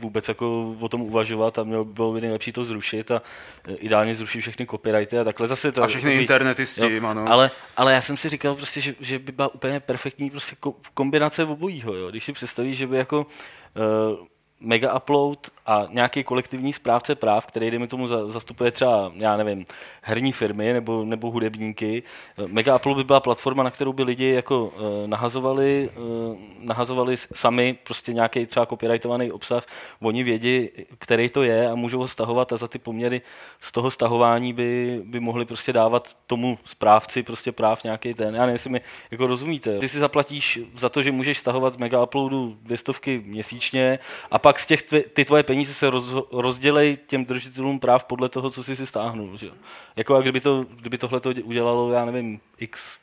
[0.00, 3.22] vůbec jako o tom uvažovat a mělo bylo by nejlepší to zrušit a
[3.68, 5.82] e, ideálně zrušit všechny copyrighty a takhle zase to.
[5.82, 7.24] A všechny takový, internety s tím, ano.
[7.28, 10.56] Ale, ale já jsem si říkal prostě, že, že by byla úplně perfektní prostě
[10.94, 12.10] kombinace obojího, jo.
[12.10, 14.26] Když si představíš, že by jako uh,
[14.60, 19.66] mega upload a nějaký kolektivní správce práv, který dejme tomu za- zastupuje třeba, já nevím,
[20.02, 22.02] herní firmy nebo, nebo hudebníky.
[22.46, 27.78] Mega Apple by byla platforma, na kterou by lidi jako eh, nahazovali, eh, nahazovali sami
[27.84, 29.66] prostě nějaký třeba copyrightovaný obsah,
[30.02, 33.22] oni vědí, který to je a můžou ho stahovat a za ty poměry
[33.60, 38.34] z toho stahování by, by mohli prostě dávat tomu správci prostě práv nějaký ten.
[38.34, 38.80] Já nevím, jestli mi
[39.10, 39.78] jako rozumíte.
[39.78, 43.98] Ty si zaplatíš za to, že můžeš stahovat z mega uploadu dvě stovky měsíčně
[44.30, 48.28] a pak z těch tve, ty tvoje peníze se roz, rozdělej těm držitelům práv podle
[48.28, 49.36] toho, co jsi si stáhnul.
[49.36, 49.50] Že?
[49.96, 52.96] Jako a kdyby, to, kdyby tohle to udělalo, já nevím, x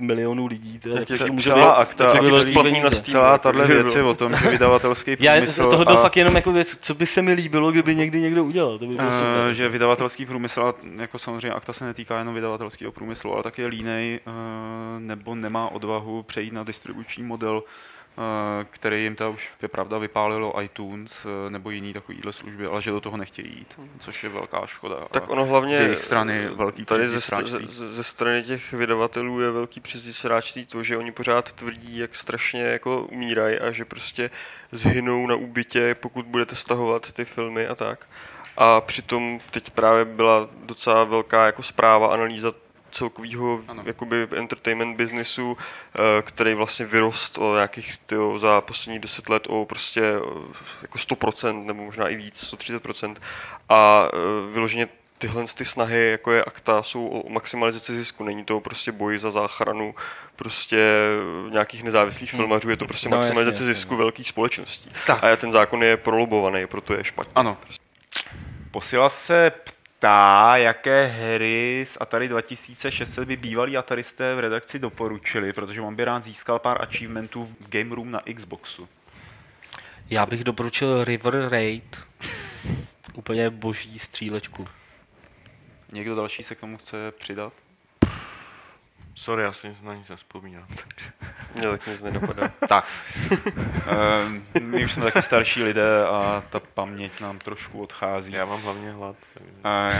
[0.00, 2.90] milionů lidí, to, je- to může celá být akta- velký splatný na.
[2.90, 3.12] Steam.
[3.12, 4.10] Celá jako, tahle že věc je bylo.
[4.10, 7.06] o tom, že vydavatelský Já, průmysl tohle byl a- fakt jenom jako věc, co by
[7.06, 8.78] se mi líbilo, kdyby někdy někdo udělal.
[8.78, 9.54] To by bylo Eh, super.
[9.54, 14.20] že vydavatelský průmysl, jako samozřejmě akta se netýká jenom vydavatelského průmyslu, ale taky je línej
[14.26, 14.30] eh,
[14.98, 17.62] nebo nemá odvahu přejít na distribuční model,
[18.70, 22.90] který jim ta už je pravda vypálilo iTunes eh, nebo jiný takovýhle služby, ale že
[22.90, 24.96] do toho nechtějí jít, což je velká škoda.
[25.10, 29.50] Tak ono hlavně z jejich strany velký tady ze, ze, ze strany těch vydavatelů je
[29.50, 34.30] velký přízniv hráčství to, že oni pořád tvrdí, jak strašně jako umírají a že prostě
[34.72, 38.06] zhynou na úbytě, pokud budete stahovat ty filmy a tak.
[38.56, 42.52] A přitom teď právě byla docela velká jako zpráva, analýza
[42.92, 45.58] celkového jakoby entertainment businessu,
[45.94, 50.98] eh, který vlastně vyrost o nějakých tyjo, za poslední deset let o prostě eh, jako
[50.98, 53.16] 100% nebo možná i víc, 130%
[53.68, 54.16] a eh,
[54.52, 58.24] vyloženě tyhle ty snahy, jako je akta, jsou o maximalizaci zisku.
[58.24, 59.94] Není to prostě boj za záchranu
[60.36, 60.78] prostě
[61.50, 62.38] nějakých nezávislých Hmm.
[62.38, 63.98] filmařů, je to prostě No, maximalizace jasně, jasně, zisku no.
[63.98, 64.90] velkých společností.
[65.06, 65.24] Tak.
[65.24, 67.32] A ten zákon je prolobovaný, proto je špatný.
[67.34, 67.56] Ano.
[68.70, 69.52] Posila se
[69.98, 76.04] ptá, jaké hry z Atari 2600 by bývalí Ataristé v redakci doporučili, protože on by
[76.04, 78.88] rád získal pár achievementů v Game Room na Xboxu.
[80.10, 81.96] Já bych doporučil River Raid.
[83.14, 84.64] Úplně boží střílečku.
[85.92, 87.52] Někdo další se k tomu chce přidat?
[89.18, 90.66] Sorry, já si nic na nic nespomínám.
[90.68, 91.10] Takže.
[91.54, 92.50] Mě tak nic nenapadá.
[92.68, 92.86] Tak.
[93.86, 98.32] Ehm, My už jsme taky starší lidé a ta paměť nám trošku odchází.
[98.32, 99.16] Já mám hlavně hlad.
[99.34, 99.48] takže-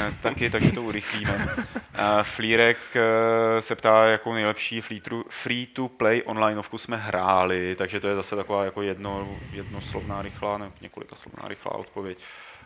[0.09, 1.49] Uh, taky, takže to urychlíme.
[1.57, 3.01] Uh, Flírek uh,
[3.61, 4.81] se ptá, jakou nejlepší
[5.31, 11.16] free-to-play onlineovku jsme hráli, takže to je zase taková jako jedno, jednoslovná rychlá, ne, několika
[11.16, 12.19] slovná rychlá odpověď.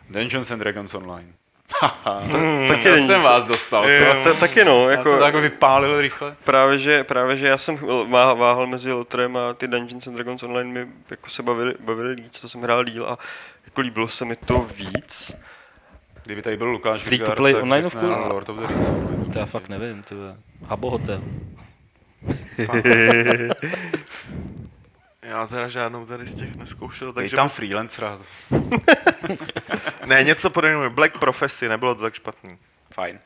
[0.09, 1.33] Dungeons and Dragons Online.
[1.79, 2.21] Haha,
[2.67, 3.89] taky já jsem vás dostal.
[3.89, 6.35] Jo, ta- taky no, Já jsem to jako, jako vypálil rychle.
[6.43, 10.43] právě, že, právě, že já jsem vá- váhal mezi Lotrem a ty Dungeons and Dragons
[10.43, 13.17] Online mi jako se bavili, bavili víc, to jsem hrál díl a
[13.65, 15.35] jako líbilo se mi to víc.
[16.23, 17.99] Kdyby tady byl Lukáš Free to Vidgar, play tak onlineovku?
[17.99, 18.87] řekne Lord of the Rings.
[19.33, 20.35] To já fakt nevím, ty vole.
[20.67, 21.21] Habbo Hotel.
[25.23, 28.19] Já teda žádnou tady z těch neskoušel, Dej takže tam bys- freelancera.
[30.05, 30.89] ne, něco podobného.
[30.89, 32.57] Black Prophecy, nebylo to tak špatný.
[32.93, 33.19] Fajn.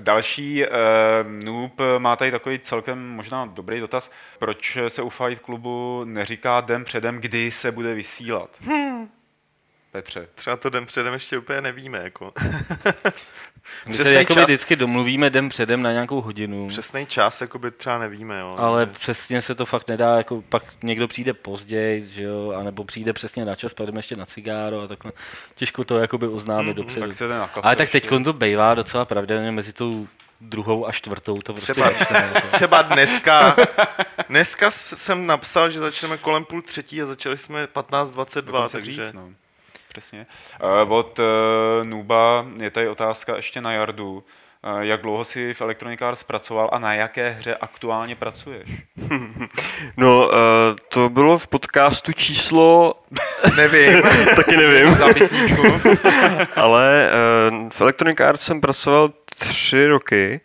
[0.00, 0.72] Další uh,
[1.44, 4.10] noob má tady takový celkem možná dobrý dotaz.
[4.38, 8.50] Proč se u Fight Clubu neříká den předem, kdy se bude vysílat?
[8.60, 9.08] Hmm.
[9.92, 10.28] Petře.
[10.34, 11.98] Třeba to den předem ještě úplně nevíme.
[12.02, 12.32] Jako.
[13.86, 17.98] My se jakoby čas- vždycky domluvíme den předem na nějakou hodinu, Přesný čas jakoby třeba
[17.98, 18.38] nevíme.
[18.40, 18.56] Jo.
[18.58, 23.12] ale přesně se to fakt nedá, jako pak někdo přijde později, že jo, anebo přijde
[23.12, 25.12] přesně na čas, pak jdeme ještě na cigáro a takhle.
[25.54, 27.06] Těžko to jakoby oznámit dopředu.
[27.06, 30.08] Tak se jde na kafe Ale tak teď to bývá docela pravidelně mezi tou
[30.40, 32.48] druhou a čtvrtou, to prostě Třeba- začne, jako.
[32.52, 33.56] Třeba dneska,
[34.28, 39.14] dneska jsem napsal, že začneme kolem půl třetí a začali jsme 15.22, Dokonce takže dřív,
[39.14, 39.28] no.
[39.92, 40.26] Přesně.
[40.84, 41.24] Uh, od uh,
[41.86, 44.24] Nuba je tady otázka ještě na Jardu.
[44.74, 48.70] Uh, jak dlouho si v Electronic Arts pracoval a na jaké hře aktuálně pracuješ?
[49.96, 50.30] No,
[50.88, 52.94] to bylo v podcastu číslo,
[53.56, 54.02] nevím.
[54.36, 55.62] taky nevím, Zápisníčku.
[56.56, 57.10] ale
[57.72, 60.40] v Electronic Arts jsem pracoval tři roky.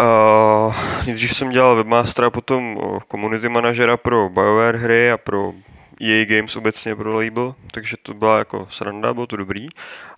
[0.00, 0.74] Uh,
[1.06, 2.78] nejdřív jsem dělal webmastera, potom
[3.10, 5.52] community manažera pro BioWare hry a pro
[6.00, 9.68] EA Games obecně pro label, takže to byla jako sranda, bylo to dobrý.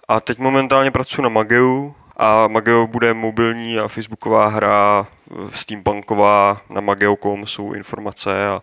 [0.09, 6.61] A teď momentálně pracuji na Mageu a Mageo bude mobilní a facebooková hra, eh, steampunková,
[6.71, 8.63] na mageo.com jsou informace a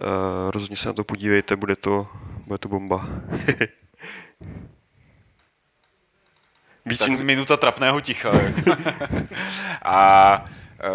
[0.00, 0.06] uh,
[0.50, 2.06] rozhodně se na to podívejte, bude to,
[2.46, 3.06] bude to bomba.
[6.86, 8.30] Víc tak in- minuta trapného ticha.
[9.84, 10.44] a
[10.80, 10.90] e,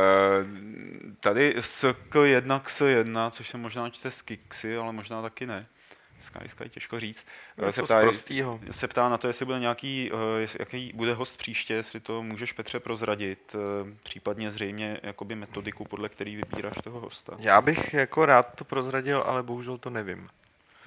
[1.20, 5.66] tady SK1 X1, což se možná čte z Kixy, ale možná taky ne.
[6.14, 7.26] Dneska, dneska je těžko říct.
[7.62, 8.02] E, Něco se, ptá,
[8.72, 12.24] se ptá na to, jestli bude nějaký, e, jest- jaký bude host příště, jestli to
[12.24, 13.58] můžeš Petře prozradit, e,
[14.04, 17.34] případně zřejmě jakoby metodiku, podle který vybíráš toho hosta.
[17.40, 20.30] Já bych jako rád to prozradil, ale bohužel to nevím.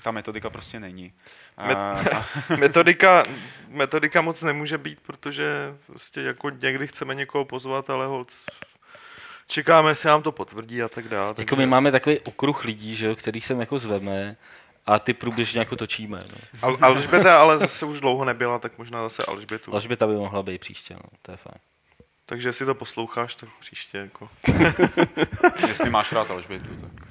[0.02, 1.12] Ta metodika prostě není.
[1.56, 2.00] A,
[2.58, 3.22] Metodika,
[3.68, 8.42] metodika moc nemůže být, protože prostě jako někdy chceme někoho pozvat, ale holc,
[9.52, 11.34] čekáme, jestli nám to potvrdí a tak dále.
[11.38, 14.36] Jako my máme takový okruh lidí, že jo, který sem jako zveme
[14.86, 16.18] a ty průběžně jako točíme.
[16.32, 16.68] No.
[16.68, 19.74] Al- Alžběta ale zase už dlouho nebyla, tak možná zase Alžbětu.
[19.74, 21.18] Alžběta by mohla být příště, no.
[21.22, 21.58] to je fajn.
[22.26, 24.28] Takže jestli to posloucháš, tak příště jako...
[25.68, 27.08] jestli máš rád Alžbětu, tak.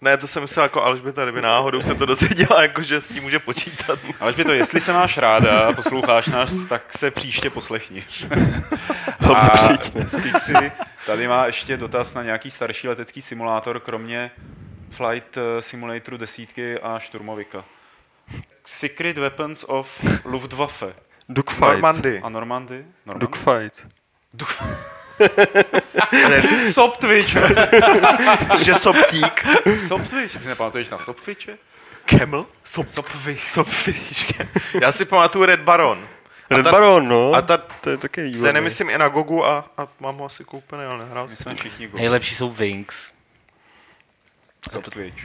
[0.00, 3.20] Ne, to jsem myslel jako Alžběta, kdyby náhodou se to dozvěděla, jako že s ní
[3.20, 3.98] může počítat.
[4.20, 8.04] Alžběto, jestli se máš ráda a posloucháš nás, tak se příště poslechni.
[9.34, 9.92] A přijď.
[10.06, 10.72] Skixi
[11.06, 14.30] tady má ještě dotaz na nějaký starší letecký simulátor, kromě
[14.90, 17.64] Flight eh, Simulatoru desítky a Šturmovika.
[18.64, 20.94] Secret Weapons of Luftwaffe
[21.28, 21.60] Dogfight.
[21.60, 22.20] Normandy.
[22.22, 22.84] a Normandy?
[23.06, 23.26] Normandy?
[23.26, 23.86] Dogfight.
[26.72, 27.36] Soptwitch!
[28.64, 29.46] že Soptík.
[29.86, 30.42] Soptwitch!
[30.42, 31.58] Ty nepamatuješ na Soptwitche?
[32.06, 32.46] Camel?
[32.64, 32.86] Sop.
[33.38, 34.42] Soptík.
[34.80, 36.08] Já si pamatuju Red Baron.
[36.50, 37.34] Red ta- Baron, no.
[37.34, 40.44] A ta, to je taky to nemyslím i na Gogu a, a mám ho asi
[40.44, 41.56] koupený, ale nehrál jsem.
[41.56, 41.98] všichni go.
[41.98, 43.10] Nejlepší jsou Wings.
[44.70, 45.22] Soptwitch.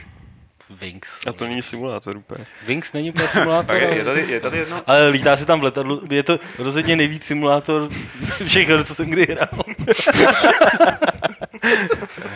[0.70, 1.10] Wings.
[1.26, 2.44] A to není simulátor úplně.
[2.66, 4.82] Wings není úplně simulátor, Tak je, je, ale- tady, je tady jedno...
[4.86, 6.02] ale lítá se tam v letadlu.
[6.10, 7.88] Je to rozhodně nejvíc simulátor
[8.46, 9.64] všech co jsem kdy hrál.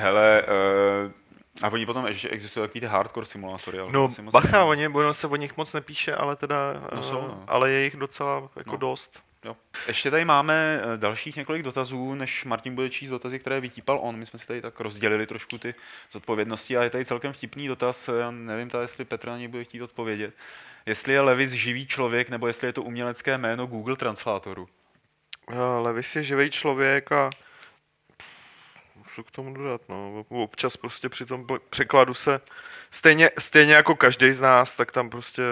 [0.01, 0.43] Hele,
[1.07, 1.11] uh,
[1.63, 3.79] a oni potom ještě existují takový ty hardcore simulátory.
[3.79, 7.21] ale No bacha, oni, ono se o nich moc nepíše, ale teda, No eh, jsou,
[7.21, 7.45] no.
[7.47, 8.77] ale je jich docela jako No.
[8.77, 9.23] dost.
[9.45, 9.57] Jo.
[9.87, 14.17] Ještě tady máme eh, dalších několik dotazů, než Martin bude číst dotazy, které vytípal on.
[14.17, 15.75] My jsme si tady tak rozdělili trošku ty
[16.11, 18.11] zodpovědnosti a je tady celkem vtipný dotaz.
[18.19, 20.35] Já nevím, tady, jestli Petr na něj bude chtít odpovědět.
[20.87, 24.69] Jestli je Levis živý člověk, nebo jestli je to umělecké jméno Google Translatoru.
[25.53, 27.31] Eh, Levis je živý člověk a
[29.17, 30.25] co k tomu dodat, no.
[30.29, 32.41] Občas prostě při tom překladu se,
[32.91, 35.43] stejně, stejně jako každý z nás, tak tam prostě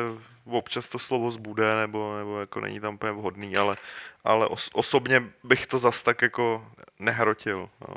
[0.45, 3.77] občas to slovo zbude, nebo, nebo jako není tam úplně vhodný, ale,
[4.25, 6.67] ale os, osobně bych to zas tak jako
[6.99, 7.69] nehrotil.
[7.89, 7.95] No.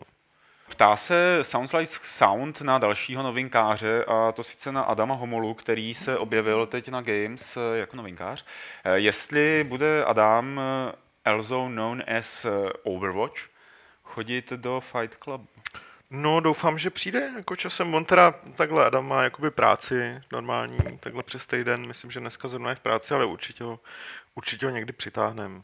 [0.69, 5.95] Ptá se Sounds Like Sound na dalšího novinkáře, a to sice na Adama Homolu, který
[5.95, 8.45] se objevil teď na Games eh, jako novinkář.
[8.83, 12.45] Eh, Jestli bude Adam, eh, also known as
[12.83, 13.39] Overwatch,
[14.03, 15.41] chodit do Fight Club.
[16.09, 17.93] No, doufám, že přijde jako časem.
[17.93, 22.69] On teda takhle, Adam má jakoby práci normální, takhle přes týden, myslím, že dneska zrovna
[22.69, 23.79] je v práci, ale určitě ho,
[24.35, 25.61] určitě ho někdy přitáhneme.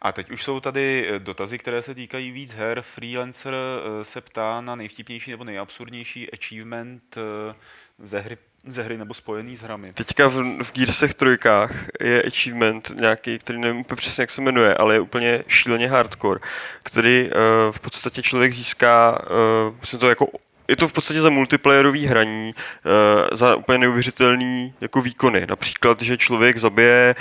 [0.00, 2.82] A teď už jsou tady eh, dotazy, které se týkají víc her.
[2.82, 7.54] Freelancer eh, se ptá na nejvtipnější nebo nejabsurdnější achievement eh,
[7.98, 9.92] ze hry, ze hry nebo spojený s hrami.
[9.92, 14.74] Teďka v, v Gearsech trojkách je achievement nějaký, který nevím úplně přesně, jak se jmenuje,
[14.74, 16.40] ale je úplně šíleně hardcore,
[16.82, 17.30] který uh,
[17.72, 19.22] v podstatě člověk získá,
[19.68, 20.26] uh, myslím to jako
[20.70, 25.46] je to v podstatě za multiplayerový hraní, uh, za úplně neuvěřitelný jako výkony.
[25.48, 27.14] Například, že člověk zabije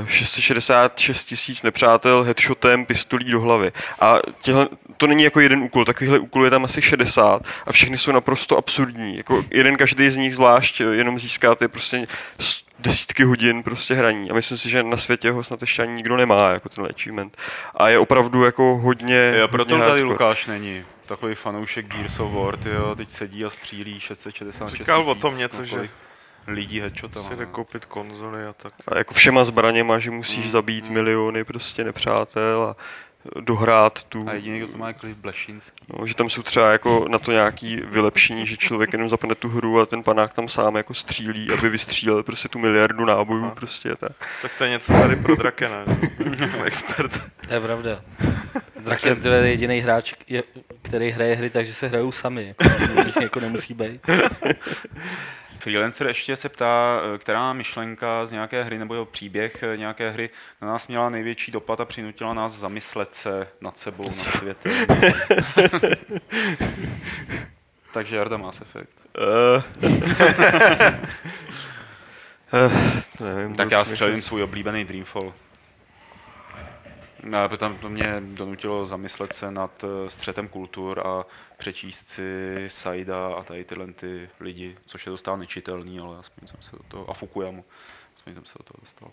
[0.00, 3.72] uh, 666 tisíc nepřátel headshotem pistolí do hlavy.
[4.00, 7.98] A těhle, to není jako jeden úkol, takovýhle úkol je tam asi 60 a všechny
[7.98, 9.16] jsou naprosto absurdní.
[9.16, 12.06] Jako jeden každý z nich zvlášť eh, jenom získáte prostě
[12.78, 14.30] desítky hodin prostě hraní.
[14.30, 17.36] A myslím si, že na světě ho snad ještě ani nikdo nemá, jako ten achievement.
[17.74, 20.02] A je opravdu jako hodně, Jo, proto hodně tady.
[20.02, 20.84] Lukáš není.
[21.06, 25.36] Takový fanoušek Gears of War, jo, teď sedí a střílí 666 Říkal o tisíc, tom
[25.38, 25.88] něco, že-
[26.46, 27.28] lidí headshotama.
[27.28, 27.52] Si jde no.
[27.52, 28.72] koupit konzoly a tak.
[28.88, 30.94] A jako všema zbraněma, že musíš Mm, zabít mm.
[30.94, 32.76] miliony prostě nepřátel a
[33.40, 34.28] dohrát tu...
[34.28, 35.84] A jediný, kdo to má, je Cliff Blešinský.
[35.98, 39.48] No, že tam jsou třeba jako na to nějaký vylepšení, že člověk jenom zapne tu
[39.48, 43.54] hru a ten panák tam sám jako střílí, aby vystřílel prostě tu miliardu nábojů Aha.
[43.54, 44.12] prostě tak.
[44.42, 45.84] Tak to je něco tady pro Drakena,
[46.64, 47.20] expert.
[47.48, 48.00] To je pravda.
[48.80, 50.42] Draken to je jediný hráč, je-
[50.82, 52.54] který hraje hry, takže se hrajou sami.
[52.60, 54.00] Jako, jako nemusí být.
[55.58, 60.10] Freelancer ještě se ptá, eh, která myšlenka z nějaké hry nebo jeho příběh eh, nějaké
[60.10, 60.30] hry
[60.62, 64.72] na nás měla největší dopad a přinutila nás zamyslet se nad sebou, nad světem.
[67.92, 68.92] Takže Jarda Mass Effect.
[69.18, 69.62] Uh,
[72.52, 72.72] uh,
[73.20, 75.32] nevím, Tak já střelím svůj oblíbený Dreamfall.
[77.28, 81.24] No, tam to mě donutilo zamyslet se nad eh, střetem kultur a
[81.56, 86.62] přečíst si Saida a tady tyhle ty lidi, což je dostává nečitelný, ale aspoň jsem
[86.62, 87.64] se do toho, a Fukuyamu,
[88.16, 89.10] aspoň jsem se do toho dostal.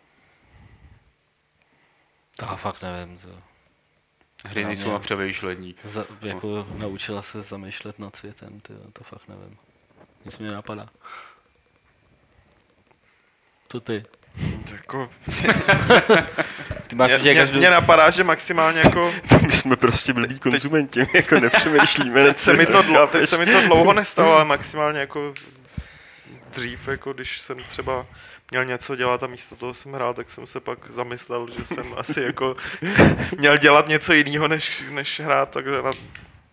[2.38, 3.18] To já fakt nevím.
[3.18, 3.30] Co.
[4.45, 5.76] Hry Na nejsou na přemýšlení.
[5.84, 9.57] Za, jako naučila se zamýšlet nad světem, ty, to fakt nevím.
[10.26, 10.89] Nic mě napadá.
[13.68, 14.05] To ty.
[14.72, 15.09] Jako,
[16.93, 17.57] Ty máš mě, každou...
[17.57, 22.23] mě napadá, že maximálně jako My jsme prostě blbý konzumenti, my jako nepřemýšlíme.
[22.23, 23.21] Teď se, mi to dlouho, chápeš?
[23.21, 25.33] teď se mi to dlouho nestalo, ale maximálně jako
[26.55, 28.05] dřív, jako když jsem třeba
[28.51, 31.85] měl něco dělat a místo toho jsem hrál, tak jsem se pak zamyslel, že jsem
[31.97, 32.55] asi jako
[33.37, 35.91] měl dělat něco jiného, než, než hrát, takže na,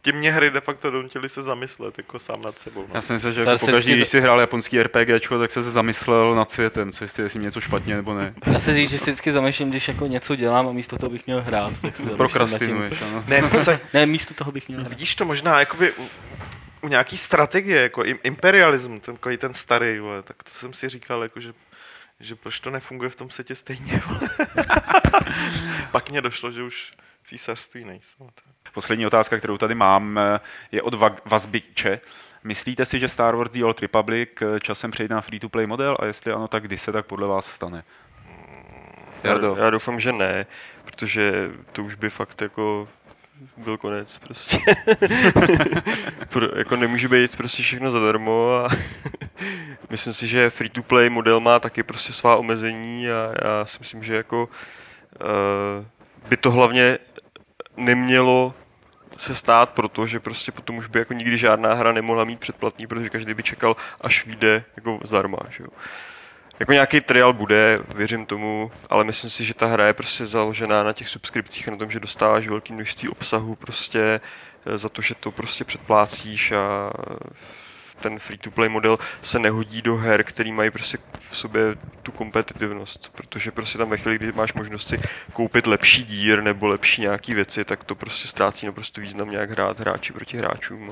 [0.03, 2.81] tím mě hry de facto donutili se zamyslet jako sám nad sebou.
[2.81, 2.89] No.
[2.95, 6.51] Já si myslím, že jako pokaždý, když si hrál japonský RPGčko, tak se zamyslel nad
[6.51, 8.35] světem, co jestli, jestli něco špatně nebo ne.
[8.47, 11.27] Já se říct, že si vždycky zamýšlím, když jako něco dělám a místo toho bych
[11.27, 11.73] měl hrát.
[11.83, 12.03] Tak se.
[12.03, 13.25] Prokrastinuješ, ano.
[13.29, 14.89] Ne, se, Ne, místo toho bych měl hrát.
[14.91, 16.09] vidíš to možná jakoby u,
[16.81, 20.89] u nějaký strategie, jako im, imperialism, ten, takový ten starý, vole, tak to jsem si
[20.89, 21.53] říkal, jako, že,
[22.21, 24.03] že proč to nefunguje v tom setě stejně.
[24.07, 24.21] Vole.
[25.91, 26.93] pak mě došlo, že už
[27.25, 28.31] císařství nejsou.
[28.75, 30.41] Poslední otázka, kterou tady mám, eh,
[30.73, 32.01] je od Va- Vazbiče.
[32.45, 36.05] Myslíte si, že Star Wars The Old Republic eh, časem přejde na free-to-play model a
[36.05, 37.85] jestli ano, tak kdy se tak podle vás stane?
[39.25, 39.55] Jardo.
[39.59, 40.47] Já, já doufám, že ne,
[40.85, 42.89] protože to už by fakt jako
[43.57, 44.59] byl konec prostě.
[46.29, 48.69] Pro, jako nemůže být prostě všechno zadarmo a
[49.91, 54.15] myslím si, že free-to-play model má taky prostě svá omezení a já si myslím, že
[54.15, 56.99] jako uh, by to hlavně
[57.81, 58.55] nemělo
[59.19, 63.11] se stát, protože prostě potom už by jako nikdy žádná hra nemohla mít předplatný, protože
[63.11, 65.71] každý by čekal, až vyjde jako zdarma, že jo.
[66.61, 70.83] Jako nějaký trial bude, věřím tomu, ale myslím si, že ta hra je prostě založená
[70.83, 74.21] na těch subskripcích a na tom, že dostáváš velké množství obsahu prostě
[74.67, 76.91] eh, za to, že to prostě předplácíš a
[78.01, 81.63] ten free-to-play model se nehodí do her, který mají prostě v sobě
[82.03, 85.01] tu kompetitivnost, protože prostě tam ve chvíli, kdy máš možnost si
[85.33, 89.81] koupit lepší dír nebo lepší nějaký věci, tak to prostě ztrácí naprosto význam nějak hrát
[89.81, 90.91] hráči proti hráčům.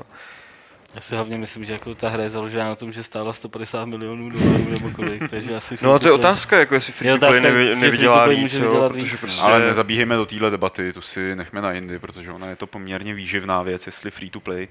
[0.95, 3.85] Já si hlavně myslím, že jako ta hra je založená na tom, že stála 150
[3.85, 7.27] milionů dolarů nebo kolik, takže asi No a to je otázka, jako jestli free to
[7.27, 9.41] play nevy, nevydělá víc, jo, protože víc, prostě...
[9.41, 13.13] Ale nezabíhejme do téhle debaty, tu si nechme na jindy, protože ona je to poměrně
[13.13, 14.67] výživná věc, jestli free-to-play,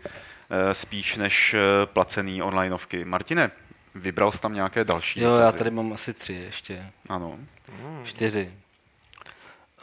[0.50, 3.04] eh, spíš než eh, placený onlineovky.
[3.04, 3.50] Martine,
[3.94, 5.58] vybral jsi tam nějaké další Jo, já dotazy?
[5.58, 6.86] tady mám asi tři ještě.
[7.08, 7.38] Ano,
[8.04, 8.50] Čtyři.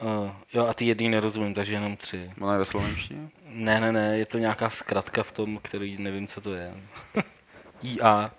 [0.01, 2.31] Uh, jo, a ty jedný nerozumím, takže jenom tři.
[2.41, 3.27] ona je ve slovenštině?
[3.49, 6.73] Ne, ne, ne, je to nějaká zkratka v tom, který nevím, co to je.
[7.83, 8.31] IA.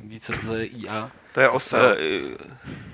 [0.00, 1.10] Víš, co to je IA?
[1.34, 1.96] To je Eh, osel.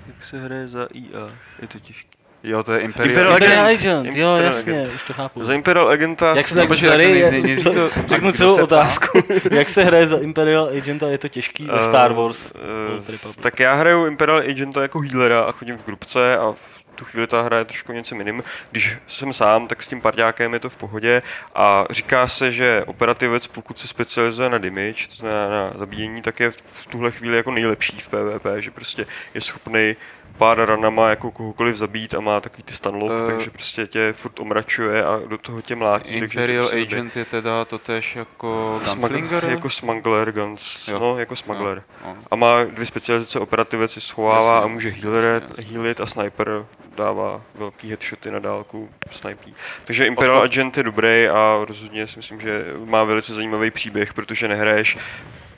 [0.06, 1.30] Jak se hraje za IA?
[1.62, 2.08] Je to těžké.
[2.42, 3.10] Jo, to je Imperial.
[3.10, 3.80] Imperial Imperial Agent.
[3.80, 4.94] Agent, jo, Imperial jasně, Agent.
[4.94, 5.44] už to chápu.
[5.44, 6.36] Za Imperial Agenta...
[6.36, 9.18] Jak se nej- nejdřív to- řeknu celou otázku.
[9.50, 12.52] Jak se hraje za Imperial Agenta, je to těžký ve Star Wars.
[12.54, 13.36] Eh, Republic.
[13.40, 17.26] tak já hraju Imperial Agenta jako healera a chodím v grupce a v tu chvíli
[17.26, 18.42] ta hra je trošku něco jiným.
[18.70, 21.22] Když jsem sám, tak s tím parťákem je to v pohodě
[21.54, 26.40] a říká se, že operativec, pokud se specializuje na damage, to znamená na zabíjení, tak
[26.40, 29.96] je v tuhle chvíli jako nejlepší v PvP, že prostě je schopný
[30.38, 33.26] pár ranama jako kohokoliv zabít a má takový ty stunlock, Eh.
[33.26, 36.20] takže prostě tě furt omračuje a do toho tě mlátí.
[36.20, 36.86] takže Imperial zabije.
[36.86, 39.44] Agent je teda totež jako Smugg- Gunslinger?
[39.44, 40.98] Jako smuggler, guns, Jo.
[40.98, 41.82] no, jako smuggler.
[42.04, 42.16] No.
[42.30, 45.64] A má dvě specializace, operativec si schovává Jasně, a může healer, jasně.
[45.64, 46.64] healit a sniper
[46.96, 49.54] dává velký headshoty na dálku, snipí.
[49.84, 54.14] Takže Imperial Odpo- Agent je dobrý a rozhodně si myslím, že má velice zajímavý příběh,
[54.14, 54.98] protože nehraješ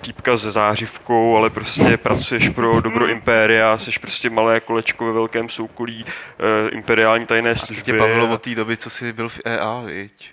[0.00, 5.48] týpka se zářivkou, ale prostě pracuješ pro dobro Impéria, jsi prostě malé kolečko ve velkém
[5.48, 7.98] soukolí uh, imperiální tajné Tě služby.
[7.98, 10.30] bavilo od té doby, co jsi byl v EA, viď?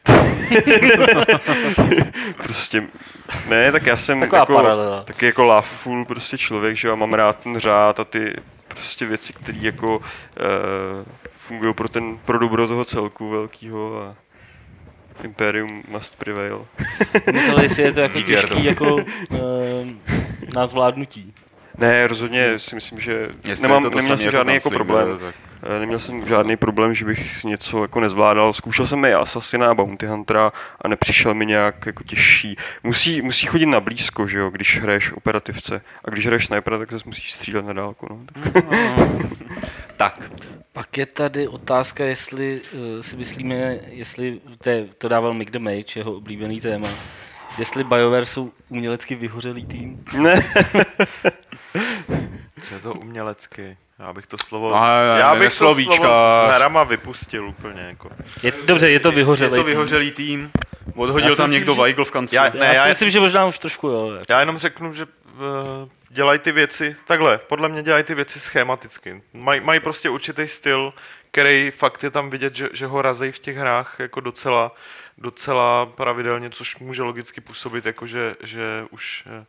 [2.44, 2.84] prostě,
[3.50, 5.04] ne, tak já jsem Taková jako, paralela.
[5.04, 8.34] taky jako loveful prostě člověk, že a mám rád ten řád a ty
[8.68, 10.04] prostě věci, které jako uh,
[11.32, 14.16] fungují pro ten, pro dobro toho celku velkýho a
[15.24, 16.66] Imperium must prevail.
[17.34, 19.00] Mysleli si, je to jako těžký jako uh,
[20.56, 21.34] na zvládnutí.
[21.78, 24.70] Ne, rozhodně si myslím, že Jestli je nemám, to to neměl jsem jako žádný jako
[24.70, 25.20] problém.
[25.20, 25.36] tak-
[25.76, 28.54] Eh, Neměl jsem žádný problém, že bych něco jako nezvládal.
[28.54, 30.52] Zkoušel jsem i Assassina a Bounty Huntera
[30.82, 32.56] a nepřišel mi nějak jako těžší.
[32.84, 35.82] Musí, musí chodit na blízko, že jo, když hraješ operativce.
[36.06, 38.08] A když hraješ snipera, tak zase musíš střílet na dálku.
[38.10, 38.20] No.
[39.98, 40.30] Tak Tak,
[40.74, 45.60] Pak je tady otázka, jestli uh, si myslíme, jestli to, je, to dával Mick the
[45.60, 46.88] Mage, jeho oblíbený téma,
[47.60, 50.04] jestli BioWare jsou umělecky vyhořelý tým.
[50.18, 50.36] Ne,
[52.62, 53.78] Co je to umělecky?
[54.00, 55.96] Já bych to slovo, No, já- já bych to slovíčka.
[55.96, 57.82] slovo s herama vypustil úplně.
[57.82, 58.10] Jako.
[58.44, 59.66] Je, dobře, je to vyhořelý je to tým.
[59.66, 60.52] vyhořelý tým.
[60.86, 62.36] Já Odhodil si tam myslím, někdo že- Weigl v kanclu.
[62.36, 64.12] Já- Já, Ne, já já- si myslím, že možná už trošku jo.
[64.30, 65.42] Já jenom řeknu, že uh,
[66.14, 67.38] dělají ty věci takhle.
[67.38, 69.24] Podle mě dělají ty věci schematicky.
[69.34, 70.94] Maj, mají prostě určitý styl,
[71.32, 74.76] který fakt je tam vidět, že, že ho razejí v těch hrách jako docela,
[75.18, 79.46] docela pravidelně, což může logicky působit jako, že, že už eh,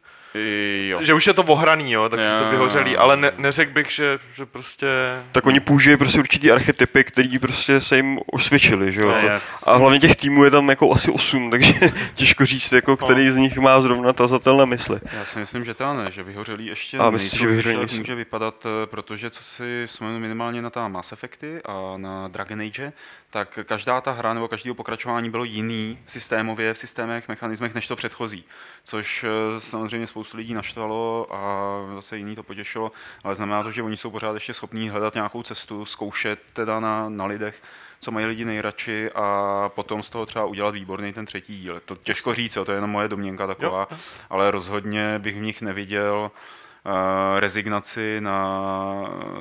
[0.88, 1.02] jo.
[1.02, 2.38] Že už je to ohraný, jo, tak Jo.
[2.44, 4.86] to vyhořelý, ale ne, neřekl bych, že, že prostě...
[5.32, 9.12] Tak oni použijí prostě určitý archetypy, který prostě se jim osvědčili, že jo.
[9.20, 9.64] To- Yes.
[9.66, 11.74] A hlavně těch týmů je tam jako asi 8, takže
[12.14, 15.00] těžko říct, jako, který z nich má zrovna tazatel na mysli.
[15.12, 17.96] Já si myslím, že to ne, že vyhořelý ještě A myslím že vyhořelý nejsou.
[17.98, 22.60] může vypadat, eh, protože co si vzpomenu minimálně na ta Mass Effecty a na Dragon
[22.60, 22.92] Age,
[23.34, 27.96] tak každá ta hra nebo každého pokračování bylo jiný systémově v systémech, mechanismech než to
[27.96, 28.44] předchozí,
[28.84, 32.92] což eh, samozřejmě spoustu lidí naštvalo a zase jiný to potěšilo,
[33.24, 37.08] ale znamená to, že oni jsou pořád ještě schopní hledat nějakou cestu, zkoušet teda na,
[37.08, 37.62] na lidech,
[38.00, 41.80] co mají lidi nejradši a potom z toho třeba udělat výborný ten třetí díl.
[41.84, 43.88] To těžko říct, jo, to je jenom moje domněnka taková,
[44.30, 46.92] ale rozhodně bych v nich neviděl uh,
[47.40, 48.64] rezignaci na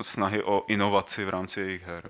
[0.01, 2.09] snahy o inovaci v rámci jejich her.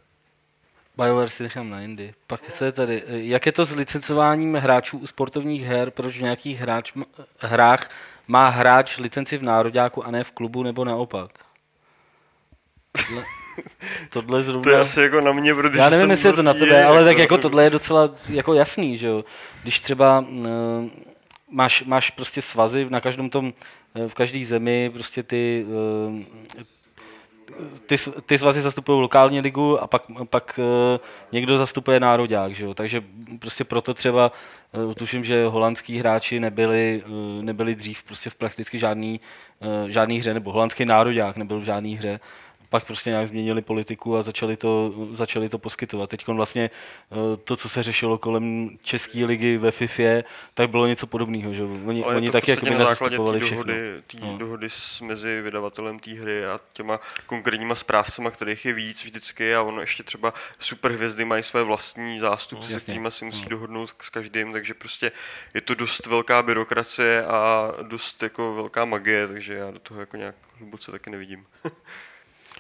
[0.98, 2.14] BioWare si nechám na jindy.
[2.28, 3.04] Pak co je tady?
[3.08, 5.92] Jak je to s licencováním hráčů u sportovních her?
[5.92, 6.94] Proč v nějakých hráč,
[7.40, 7.90] hrách
[8.28, 11.32] má hráč licenci v nároďáku a ne v klubu nebo naopak?
[13.08, 13.24] Tohle,
[14.10, 14.64] tohle zrovna...
[14.64, 17.06] To je asi jako na mě, protože Já nevím, jestli je to na tebe, ale
[17.06, 19.26] tak jako tohle je docela jako jasný, že jo.
[19.62, 20.46] Když třeba uh,
[21.52, 23.54] máš, máš prostě svazy na každém tom,
[23.96, 26.22] eh, v každé zemi prostě ty, uh,
[27.86, 31.00] ty, ty svazy zastupují lokální ligu a pak, pak uh,
[31.32, 32.74] někdo zastupuje nároďák, že jo.
[32.74, 33.04] Takže
[33.40, 34.32] prostě proto třeba
[34.72, 39.20] uh, tuším, že holandský hráči nebyli, uh, nebyli dřív prostě v prakticky žádný,
[39.88, 42.20] žádný hře, nebo holandský nároďák nebyl v žádný hře
[42.74, 46.10] pak prostě nějak změnili politiku a začali to, začali to poskytovat.
[46.10, 46.70] Teď vlastně
[47.12, 51.54] eh, to, co se řešilo kolem České ligy ve FIFA, tak bylo něco podobného.
[51.54, 51.64] Že?
[51.64, 54.38] Oni, oni taky jako na základě té dohody, tý No.
[54.38, 59.62] dohody s, mezi vydavatelem té hry a těma konkrétníma správcema, kterých je víc vždycky a
[59.62, 62.84] ono ještě třeba superhvězdy mají své vlastní zástupci, se Jasně.
[62.92, 63.50] kterými si musí No.
[63.50, 65.12] dohodnout s každým, takže prostě
[65.54, 70.18] je to dost velká byrokracie a dost jako velká magie, takže já do toho jako
[70.18, 71.46] nějak hluboce taky nevidím.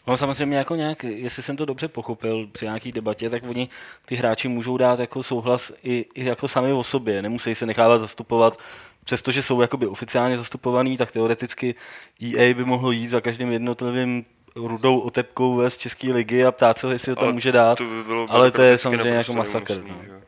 [0.08, 3.70] No samozřejmě jako nějak, jestli jsem to dobře pochopil při nějaký debatě, tak oni
[4.06, 8.01] ty hráči můžou dát jako souhlas i, i jako sami o sobě, nemusí se nechávat
[8.01, 8.58] zastupovat,
[9.04, 11.76] přestože jsou jakoby oficiálně zastupovaný, tak teoreticky
[12.24, 14.26] EA by mohlo jít za každým jednotlivým
[14.56, 17.78] rudou otepkou z České ligy a ptát se, jestli ho tam Ale může dát.
[17.78, 20.04] To by bylo ale to je samozřejmě jako masakr, neúnosný, no.
[20.04, 20.22] že.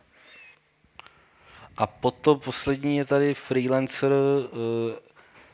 [1.77, 4.99] A potom poslední je tady freelancer, eh,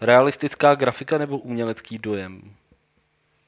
[0.02, 2.42] realistická grafika nebo umělecký dojem?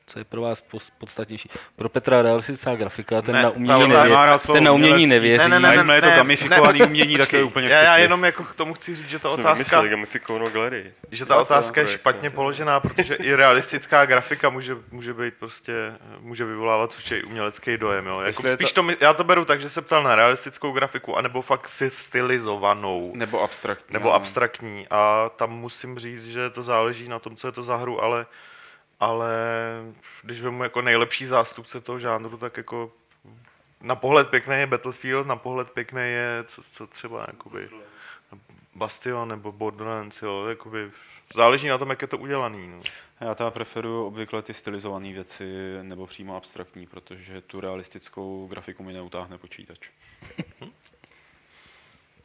[0.06, 0.64] Co je pro vás
[0.97, 1.49] podstatnější?
[1.76, 4.72] Pro Petra realistická grafika, ten Ne, na umění, otázka- nevě- Má rád slovo ten na
[4.72, 5.38] umění nevěří.
[5.43, 7.82] Ne, ne, ne, Jakmile je to ne, gamifikovaný ne, umění, tak to je úplně já,
[7.82, 10.93] já jenom jako k tomu chci říct, že ta Jsme otázka, vymysleli gamifikovanou galerii.
[11.12, 15.74] že ta otázka je špatně položená, protože i realistická grafika může, může být prostě,
[16.20, 18.08] může vyvolávat určitě umělecký dojem.
[18.08, 18.20] Jo.
[18.22, 21.70] Jako spíš to- já to beru tak, že se ptal na realistickou grafiku, anebo fakt
[21.70, 23.12] si stylizovanou.
[23.16, 23.93] Nebo abstraktní.
[23.93, 24.88] nebo abstraktní.
[24.91, 28.26] A tam musím říct, že to záleží na tom, co je to za hru, ale,
[29.04, 29.30] ale
[30.24, 32.91] když vemu jako nejlepší zástupce toho žánru, tak jako
[33.82, 37.70] na pohled pěkný je Battlefield, na pohled pěkný je co, co třeba jakoby
[38.76, 40.91] Bastion nebo Borderlands, jo, jakoby
[41.36, 42.68] záleží na tom, jak je to udělaný.
[42.68, 42.82] No.
[43.22, 45.43] Já teda preferuju obvykle ty stylizované věci
[45.82, 49.89] nebo přímo abstraktní, protože tu realistickou grafiku mi neutáhne počítač.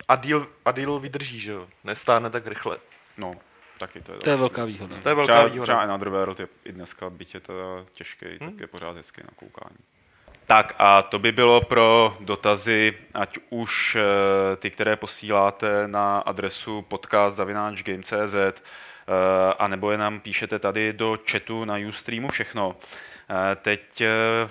[0.08, 2.78] A díl, a díl vydrží, že jo, nestáhne tak rychle.
[3.16, 3.32] No,
[3.78, 4.18] taky to je.
[4.18, 4.96] To je velká výhoda.
[5.02, 5.62] To je velká třeba, výhoda.
[5.62, 8.50] Třeba Another World je i dneska, byť je teda těžký, Hmm.
[8.50, 9.76] tak je pořád hezký na koukání.
[10.46, 16.82] Tak a to by bylo pro dotazy, ať už eh, ty, které posíláte na adresu
[16.82, 18.54] podcast.game.cz eh,
[19.58, 22.74] a nebo je nám píšete tady do chatu na Ustreamu všechno.
[23.30, 24.02] Eh, Teď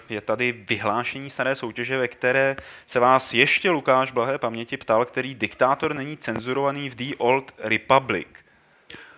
[0.09, 2.55] je tady vyhlášení staré soutěže, ve které
[2.87, 8.27] se vás ještě Lukáš Blahé paměti ptal, který diktátor není cenzurovaný v The Old Republic.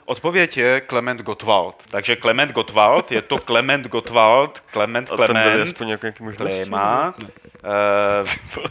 [0.09, 1.75] Odpověď je Klement Gottwald.
[1.89, 5.79] Takže Klement Gottwald, je to Klement Gottwald, Klement tam Klement,
[6.19, 6.35] možnosti.
[6.35, 7.13] Kléma.
[7.63, 8.69] Eh,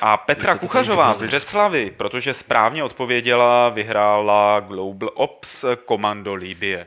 [0.00, 6.86] A Petra Kuchařová z Břeclavy, protože správně odpověděla, vyhrála Global Ops Komando Libie.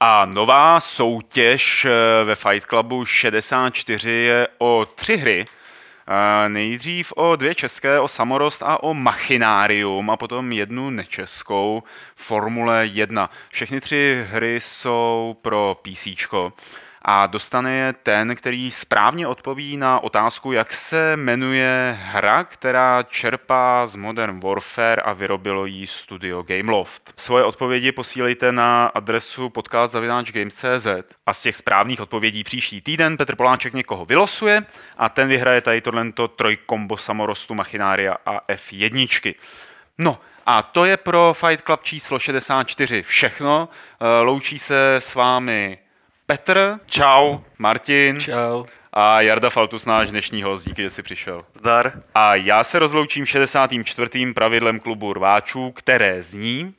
[0.00, 5.44] A nová soutěž eh, ve Fight Clubu 64 je o tři hry.
[6.48, 11.82] Nejdřív o dvě české, o Samorost a o Machinárium a potom jednu nečeskou
[12.16, 13.30] Formule 1.
[13.50, 16.08] Všechny tři hry jsou pro PC.
[17.04, 23.86] A dostane je ten, který správně odpoví na otázku, jak se jmenuje hra, která čerpá
[23.86, 27.12] z Modern Warfare a vyrobilo ji studio Gameloft.
[27.16, 30.86] Svoje odpovědi posílejte na adresu podcast.games.cz
[31.26, 34.64] a z těch správných odpovědí příští týden Petr Poláček někoho vylosuje
[34.98, 39.34] a ten vyhraje tady tohle trojkombo samorostu Machinária a F1.
[39.98, 43.68] No A to je pro Fight Club číslo 64 všechno.
[44.00, 45.78] Eh, Loučí se s vámi
[46.26, 47.38] Petr, Čau.
[47.58, 48.64] Martin Čau.
[48.92, 50.66] a Jarda Faltus, náš dnešní host.
[50.68, 51.42] Díky, že jsi přišel.
[51.54, 51.92] Zdar.
[52.14, 54.32] A já se rozloučím 64.
[54.34, 56.74] pravidlem klubu rváčů, které zní,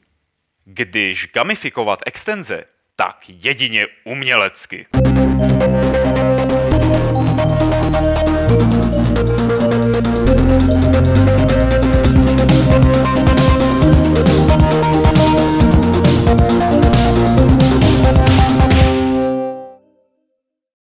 [0.66, 2.64] když gamifikovat extenze,
[2.96, 4.86] tak jedině umělecky.